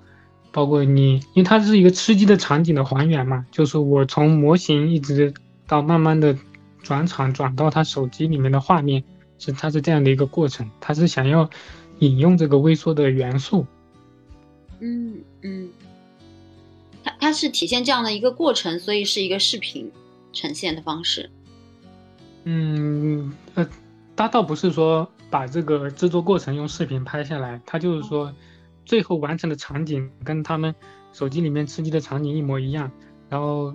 [0.53, 5.33] 包括你，因为它是一个吃鸡的场景的还原嘛，就是我从模型一直
[5.67, 6.37] 到慢慢的
[6.83, 9.05] 转场转到他手机里面的画面，
[9.39, 11.49] 是它是这样的一个过程，它是想要
[11.99, 13.67] 引用这个微缩的元素。
[14.81, 15.69] 嗯嗯，
[17.05, 19.91] 它它是体现这样的一个过程，所以是一个视频
[20.33, 21.29] 呈现的方式。
[22.45, 23.69] 嗯呃，
[24.17, 28.33] 他倒不是说把这个制作过程用视频拍下来，他就是说
[28.89, 30.75] 最后完成的场景跟他们
[31.13, 32.91] 手机里面吃鸡的场景一模一样，
[33.29, 33.75] 然后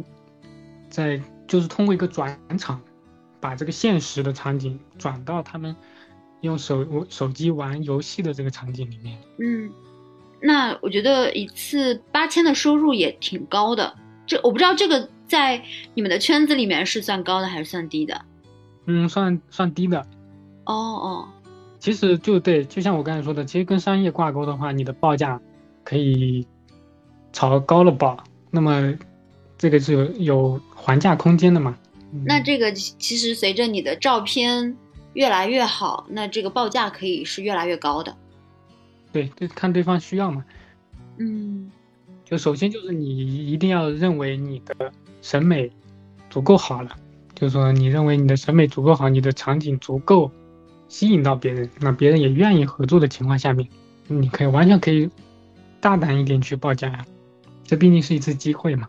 [0.90, 2.82] 再就是通过一个转场，
[3.40, 5.76] 把这个现实的场景转到他们
[6.42, 9.16] 用手手机玩游戏的这个场景里面。
[9.38, 9.72] 嗯，
[10.42, 13.96] 那我觉得一次八千的收入也挺高的。
[14.26, 18.26] 这我不知道这个在你们的圈子里面是算高的还是算低的？
[18.88, 20.00] 嗯，算算低的。
[20.66, 21.30] 哦哦，
[21.84, 25.42] 其实就对，就像我刚才说的，其实跟商业挂钩的话，你的报价
[25.84, 26.48] 可以
[27.34, 28.98] 朝高了报，那么
[29.58, 31.78] 这个是有有还价空间的嘛？
[32.24, 34.78] 那这个其实随着你的照片
[35.12, 38.16] 越来越好，那这个报价可以是越来越高的。
[39.12, 40.46] 对，就看对方需要嘛。
[41.18, 41.70] 嗯。
[42.24, 44.90] 就首先就是你一定要认为你的
[45.22, 45.70] 审美
[46.30, 46.96] 足够好了，
[47.36, 50.32] 就是说你认为你的审美足够好，你的场景足够
[50.94, 53.68] 吸引到别人，那别人也愿意合作的情况下面，
[54.08, 55.10] 你可以完全可以
[55.82, 57.04] 大胆一点去报价呀，
[57.64, 58.88] 这毕竟是一次机会嘛。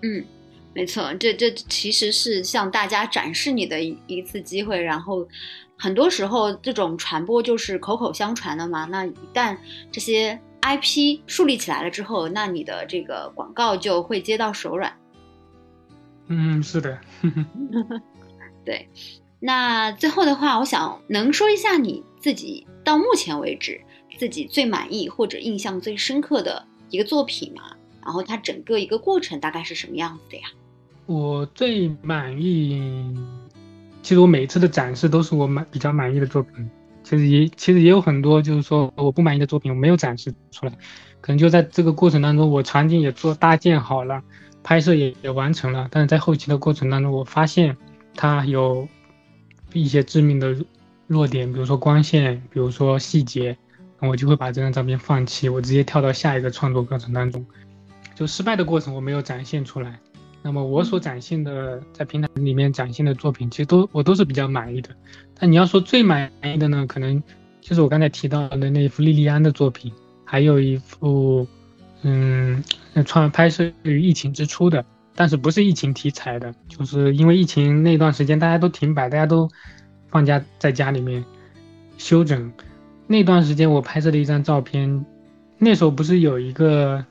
[0.00, 0.24] 嗯，
[0.72, 5.28] 没错，这这其实是向大家展示你的一一次机会，然后
[5.76, 9.54] 很多时候这种传播就是口口相传的嘛，那一旦
[9.92, 10.40] 这些。
[10.66, 14.90] IP 树立起来了之后，那你的这个广告就会接到手软。
[16.28, 16.98] 嗯，是的。
[18.64, 18.88] 对，
[19.46, 23.78] 那最后的话，我想能说一下你自己到目前为止
[24.18, 27.64] 自己最满意或者印象最深刻的一个作品吗？
[28.02, 30.44] 然后它整个一个过程大概是什么样子的呀？
[31.04, 33.14] 我最满意，
[34.00, 36.66] 其实我每一次的展示都是我满比较满意的作品。
[37.02, 40.72] 其实也其实也有很多，就是说我不满意的作品，我没有展示出来，
[41.20, 44.22] 可能就在这个过程当中，我场景也做搭建好了，
[44.62, 47.76] 拍摄也也完成了，但是在后期的过程当中，我发现
[48.14, 48.88] 它有
[49.82, 50.56] 一些致命的
[51.06, 53.56] 弱点，比如说光线，比如说细节，
[54.00, 57.44] 我就会把这张照片放弃，我直接跳到下一个创作过程当中，
[58.14, 59.98] 就失败的过程我没有展现出来。
[60.42, 64.90] 那么我所展现的在平台里面展现的作品，其实都我都是比较满意的。
[65.38, 67.22] 但你要说最满意的呢，可能
[67.62, 69.90] 就是我刚才提到的那一幅莉莉安的作品，
[70.24, 71.46] 还有一幅，
[72.02, 72.62] 嗯，
[73.06, 74.84] 创拍摄于疫情之初的，
[75.14, 79.48] 但是不是疫情题材的，就是因为疫情那段时间大家都停摆，大家都
[80.08, 81.24] 放假在家里面
[81.98, 82.52] 休整，
[83.06, 85.04] 那段时间我拍摄的一张照片，
[85.58, 87.04] 那时候不是有一个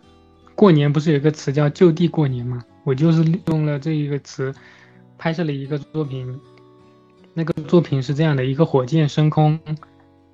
[0.55, 2.63] 过年不是有一个词叫就地过年嘛？
[2.83, 4.53] 我就是用了这一个词，
[5.17, 6.39] 拍摄了一个作品。
[7.33, 9.57] 那个作品是这样的：一个火箭升空，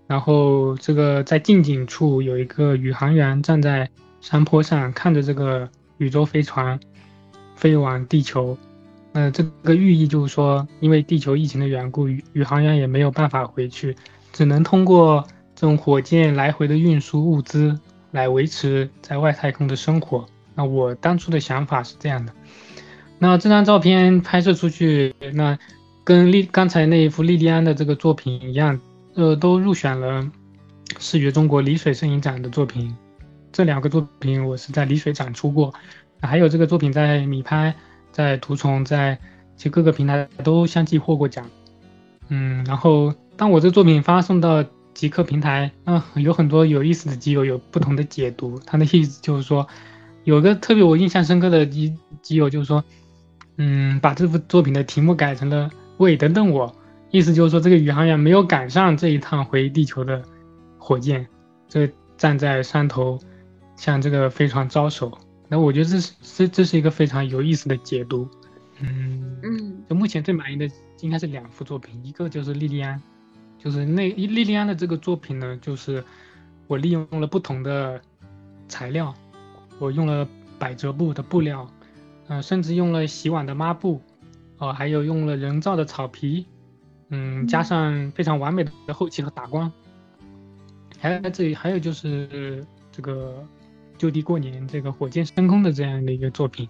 [0.08, 3.90] 然后这个在近景处有一个宇航员站在
[4.20, 6.78] 山坡上，看着这个宇宙飞船
[7.60, 8.58] 飞往地球。
[9.12, 13.96] 呃，这个寓意就是说，因为地球疫情的缘故，宇宇航员也没有办法回去，
[14.32, 17.78] 只能通过这种火箭来回的运输物资
[18.12, 20.26] 来维持在外太空的生活。
[20.56, 22.32] 那我当初的想法是这样的。
[23.18, 25.58] 那这张照片拍摄出去，那
[26.06, 28.80] 跟莉刚才那一幅莉莉安的这个作品一样，
[29.16, 30.26] 呃，都入选了
[31.00, 32.96] 视觉中国丽水摄影展的作品。
[33.52, 35.74] 这两个作品我是在丽水展出过，
[36.22, 37.76] 还有这个作品在米拍、
[38.12, 39.18] 在图虫、在
[39.56, 41.46] 其实各个平台都相继获过奖。
[42.30, 44.64] 嗯，然后当我这作品发送到
[44.94, 48.60] 极客平台，嗯，有很多有意思的基友有不同的解读。
[48.66, 49.68] 他的意思就是说，
[50.24, 52.84] 有个特别我印象深刻的基基友就是说。
[53.62, 56.74] 嗯，把这幅作品的题目改成了“喂，等等我”，
[57.12, 60.24] 意思就是说这个宇航员没有赶上这一趟回地球的
[60.78, 61.28] 火箭，
[61.68, 63.20] 这站在山头
[63.76, 65.12] 向这个飞船招手。
[65.50, 68.30] 那我觉得这是这这是一个非常有意思的解读。
[68.80, 70.70] 嗯嗯，就目前最满意的
[71.02, 73.02] 应该是两幅作品，一个就是莉莉安，
[73.58, 76.02] 就是那莉莉安的这个作品呢，就是
[76.68, 78.00] 我利用了不同的
[78.70, 79.14] 材料，
[79.80, 80.26] 我用了
[80.58, 81.70] 百褶布的布料。
[82.32, 84.00] 嗯，甚至用了洗碗的抹布，
[84.60, 86.46] 哦，还有用了人造的草皮，
[87.10, 89.72] 嗯，加上非常完美的后期和打光，
[91.00, 93.44] 还有这里还有就是这个
[94.00, 96.68] 就地过年这个火箭升空的这样的一个作品，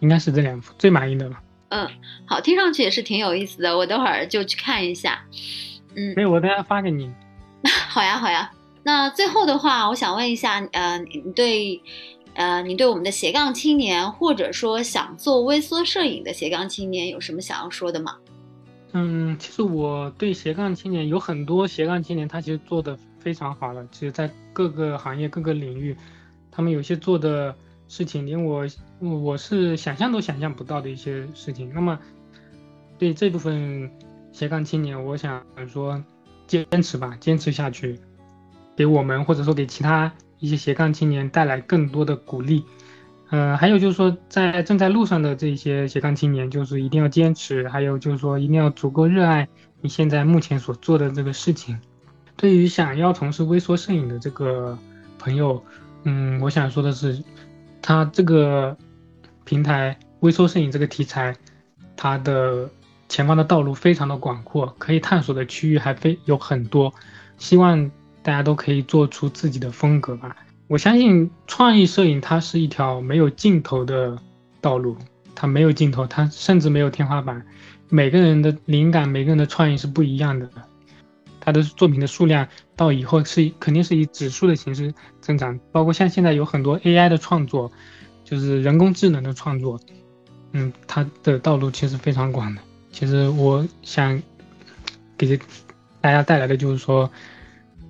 [0.00, 1.38] 应该是这两幅最满意的了。
[1.68, 1.88] 嗯，
[2.24, 5.22] 好，听上去也是挺有意思的，我等会儿就去看一下。
[5.94, 7.08] 嗯，没有，我等下发给你。
[7.88, 8.50] 好呀，好呀。
[8.82, 11.80] 那最后的话，我想问一下，呃，你对。
[12.38, 18.14] 呃，你对我们的斜杠青年，或者说想做微缩摄影的斜杠青年，有什么想要说的吗？
[18.92, 23.82] 嗯，其实我对斜杠青年有很多斜杠青年，他其实做的非常好了。
[23.90, 25.96] 其实，在各个行业、各个领域，
[26.56, 27.54] 他们有些做的
[27.86, 28.66] 事情，连我
[28.98, 31.70] 我是想象都想象不到的一些事情。
[31.74, 31.98] 那么，
[32.96, 33.90] 对这部分
[34.32, 36.02] 斜杠青年，我想说
[36.46, 38.00] 坚持吧，坚持下去，
[38.74, 42.64] 给我们或者说给其他一些斜杠青年带来更多的鼓励。
[43.28, 49.46] 呃，还有就是说，在正在路上的这些斜杠青年，就是一定要坚持，还有就是说，一定要足够热爱
[49.82, 51.78] 你现在目前所做的这个事情。
[52.36, 54.78] 对于想要从事微缩摄影的这个
[55.18, 55.62] 朋友，
[56.08, 57.20] 嗯，我想说的是，
[57.82, 58.76] 他这个
[59.44, 61.34] 平台微缩摄影这个题材，
[61.96, 62.70] 它的
[63.08, 66.94] 前方的道路非常的广阔，可以探索的区域还非有很多。
[67.38, 67.90] 希望
[68.22, 70.36] 大家都可以做出自己的风格吧。
[70.68, 74.16] 我相信创意摄影它是一条没有尽头的
[74.60, 74.96] 道路，
[75.34, 77.44] 它没有尽头，它甚至没有天花板。
[77.88, 80.48] 每个人的灵感，每个人的创意是不一样的，
[81.46, 85.58] 他的作品的数量到以后是肯定是以指数的形式增长。
[85.70, 87.70] 包括像现在有很多 AI 的创作，
[88.24, 89.80] 就是人工智能的创作，
[90.52, 92.60] 嗯，它的道路其实非常广的。
[92.90, 94.20] 其实我想
[95.16, 95.38] 给
[96.00, 97.08] 大家带来的就是说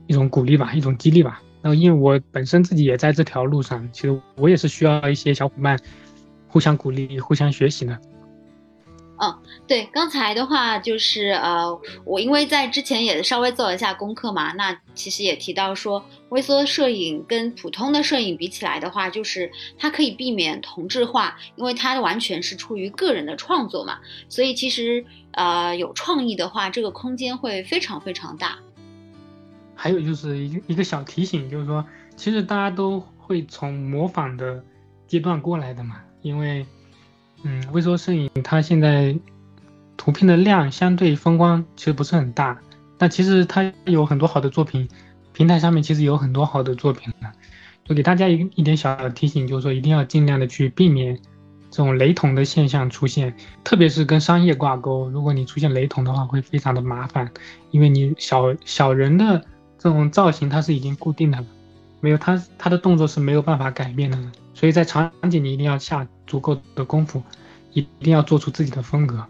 [0.07, 1.41] 一种鼓励吧，一种激励吧。
[1.63, 5.79] 然后，因为我本身自己也在这条路上，其实我也是需要一些小伙伴
[6.47, 7.99] 互相鼓励、互相学习的。
[9.19, 23.99] 嗯，对，刚才的话就是呃，我因为在之前也稍微做了一下功课嘛，那其实也提到说，微缩摄影跟普通的摄影比起来的话，就是它可以避免同质化，因为它完全是出于个人的创作嘛，
[24.29, 28.59] 所以其实呃有创意的话，这个空间会非常非常大。
[29.75, 31.85] 还有就是一一个小提醒，就是说，
[32.17, 34.63] 其实大家都会从模仿的
[35.07, 36.03] 阶段过来的嘛。
[36.23, 36.67] 因为，
[37.47, 39.17] 嗯，微缩摄影它现在
[39.97, 42.59] 图片的量相对风光其实不是很大，
[42.99, 44.89] 但其实它有很多好的作品，
[45.33, 47.31] 平台上面其实有很多好的作品的。
[47.85, 51.17] 就给大家一一点小的提醒，就是说一定要尽量的去避免
[51.71, 53.33] 这种雷同的现象出现，
[53.63, 55.09] 特别是跟商业挂钩。
[55.09, 57.31] 如果你出现雷同的话，会非常的麻烦，
[57.71, 59.45] 因为你小小人的。
[59.79, 61.47] 这种造型它是已经固定的了，
[62.01, 64.19] 没有它它的动作是没有办法改变的，
[64.55, 67.23] 所以在场景你一定要下足够的功夫，
[67.73, 69.27] 一定要做出自己的风格。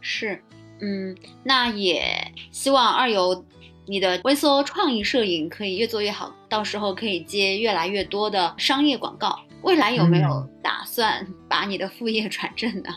[0.00, 0.42] 是，
[0.80, 3.44] 嗯，那也希望二游
[3.86, 9.38] 你的微缩创意摄影可以越做越好，到时候可以接越来越多的商业广告。
[9.62, 12.90] 未来有没有打算把你的副业转正呢？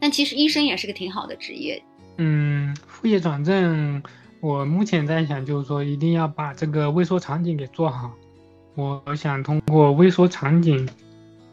[0.00, 1.82] 但其实医生也是个挺好的职业。
[2.16, 4.02] 嗯，副业转正。
[4.40, 8.12] 我目前在想，就是说一定要把这个微缩场景给做好。
[8.76, 10.88] 我想通过微缩场景，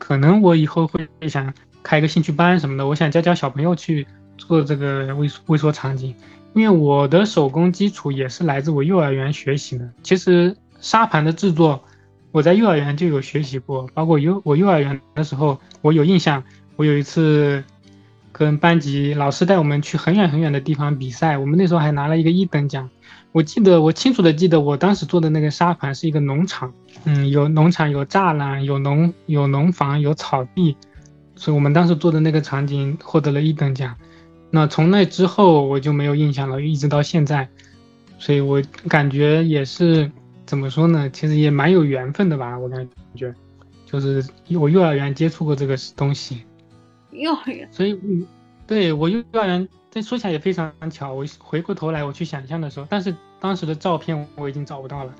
[0.05, 1.51] 可能我以后会想
[1.81, 2.85] 开个兴趣班什么的。
[2.85, 4.05] 我想教教小朋友去
[4.37, 6.13] 做这个微缩微缩场景，
[6.53, 9.89] 因为我的手工基础也是来自我幼儿园学习的。
[10.03, 11.83] 其实沙盘的制作，
[12.31, 16.43] 我在幼儿园就有学习过，包括幼我幼儿园的时候，我有印象，
[16.75, 17.63] 我有一次。
[18.37, 22.89] 跟班级老师带我们去很远很远的地方比赛，我们那时候还拿了一个一等奖。
[23.35, 26.73] 我记得我清楚的记得，我当时做的那个沙盘是一个农场，
[27.03, 30.77] 嗯，有农场，有栅栏，有农有农房，有草地，
[31.35, 33.93] 所以我们当时做的那个场景获得了一等奖。
[34.51, 37.49] 那从那之后我就没有印象了，一直到现在，
[38.17, 40.09] 所以我感觉也是
[40.45, 41.09] 怎么说呢？
[41.09, 43.35] 其实也蛮有缘分的吧，我感觉，
[43.85, 46.43] 就是我幼儿园接触过这个东西。
[47.11, 48.25] 幼儿园，所以，嗯，
[48.65, 51.13] 对我幼儿园，这说起来也非常巧。
[51.13, 55.15] 我回过头来，我去想象的时候，但是当时的照片我已经找不到了。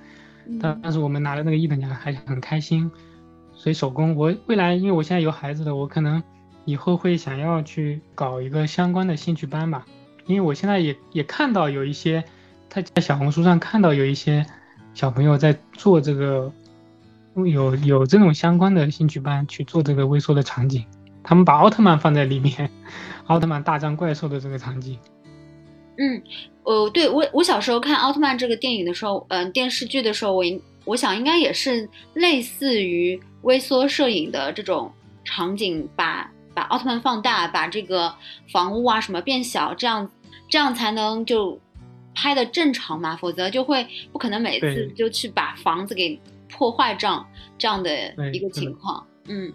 [0.60, 2.92] 但但是我们拿了那个一等奖，还是很开心。
[3.54, 6.22] 所以手工，我未来因为我现在有孩子了，我可能
[6.66, 9.86] 以后会想要去搞一个相关的兴趣班吧。
[10.26, 12.26] 因为我现在也也看到有一些，
[12.70, 14.46] 他在小红书上看到有一些
[14.94, 16.52] 小朋友在做这个，
[17.34, 20.84] 有有这种相关的兴趣班去做这个微缩的场景。
[21.24, 22.70] 他们把奥特曼放在里面，
[23.28, 24.98] 奥特曼大战怪兽的这个场景。
[25.98, 26.22] 嗯，
[26.64, 34.92] 呃，对我我小时候看奥特曼这个电影的时候，嗯，电视剧的时候，我应我想应该也是类似于微缩摄影的这种
[35.24, 38.14] 场景，把把奥特曼放大，把这个
[38.52, 40.10] 房屋啊什么变小，这样
[40.50, 41.60] 这样才能就
[42.14, 46.20] 拍的正常嘛，否则就会不可能每次就去把房子给
[46.50, 47.26] 破坏这样
[47.58, 47.92] 这样的
[48.34, 49.52] 一个情况，嗯。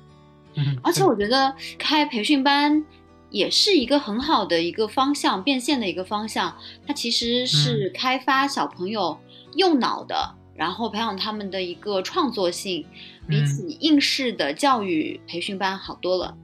[0.83, 2.85] 而且我觉得开培训班
[3.31, 6.55] 也是一个很好的一个方向，变现的一个方向。
[6.87, 9.19] 它其实是开发小朋友
[9.55, 12.85] 右脑的，然后培养他们的一个创作性，
[13.29, 16.37] 比起应试的教育培训班好多了。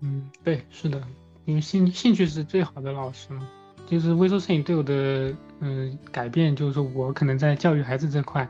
[0.00, 1.02] 嗯，对，是的，
[1.46, 3.48] 因为兴兴趣是最好的老师嘛。
[3.88, 8.46] 就是微缩摄影对我的嗯改变，就是说我可能在教育孩子这块，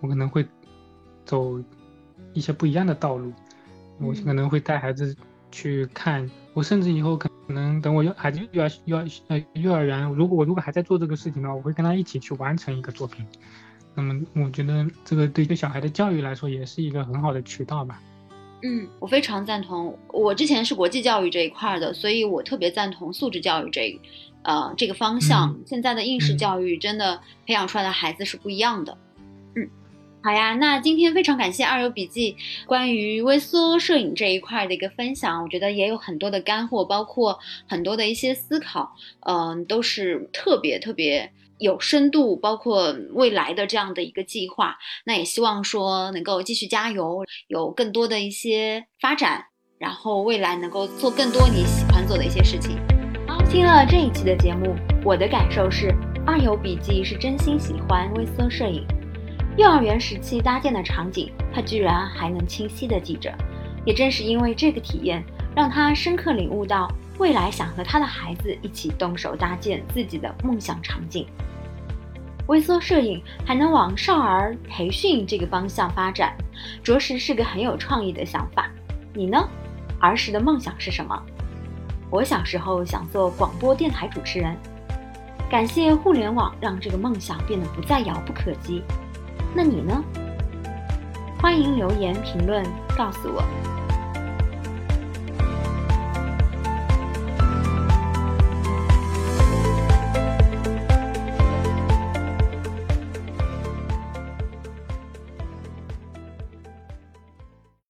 [0.00, 0.46] 我可能会
[1.24, 1.58] 走
[2.34, 3.32] 一些不一样的道路。
[3.98, 5.16] 我可能会带孩子
[5.50, 6.30] 去看。
[6.54, 13.26] 我甚至以后可能等我幼孩子幼儿幼儿呃幼儿园，如果我如果还在做这个事情的话，我会跟他一起去完成一个作品。
[13.94, 18.00] 那么我觉得这个对对小孩的教育来说也是一个很好的渠道吧。
[18.62, 19.98] 嗯，我非常赞同。
[20.08, 24.00] 我之前是国际教育这一块的，所以我特别赞同素质教育这，
[24.42, 25.54] 呃，这个方向。
[25.66, 28.96] 现在的应试教育真的培养出来的孩子是不一样的。
[30.22, 32.36] 好呀，那今天非常感谢二游笔记
[32.66, 37.38] 关于微缩摄影这一块的一个分享，我觉得也有很多的干货，包括
[37.68, 41.32] 很多的一些思考，嗯，都是特别特别。
[41.58, 49.46] 有深度，包括未来的这样的一个计划，那也希望说能够继续加油，有更多的一些发展，
[49.78, 52.76] 然后未来能够做更多你喜欢做的一些事情。
[53.48, 55.90] 听了这一期的节目，我的感受是，
[56.26, 58.86] 二游笔记是真心喜欢微缩摄影。
[59.56, 63.34] 幼儿园时期搭建的场景，他居然还能清晰的记着，
[63.86, 66.90] 也正是因为这个体验，让他深刻领悟到。
[67.18, 71.26] 未来想和他的孩子一起动手搭建自己的梦想场景。
[72.46, 76.36] 微缩摄影还能往少儿培训这个方向发展，
[76.82, 78.70] 着实是个很有创意的想法。
[79.14, 79.48] 你呢？
[79.98, 81.18] 儿时的梦想是什么？
[82.10, 84.54] 我小时候想做广播电台主持人，
[85.50, 88.82] 感谢互联网让这个梦想变得不再遥不可及。
[89.54, 90.04] 那你呢？
[91.40, 92.64] 欢迎留言评论
[92.96, 93.42] 告诉我。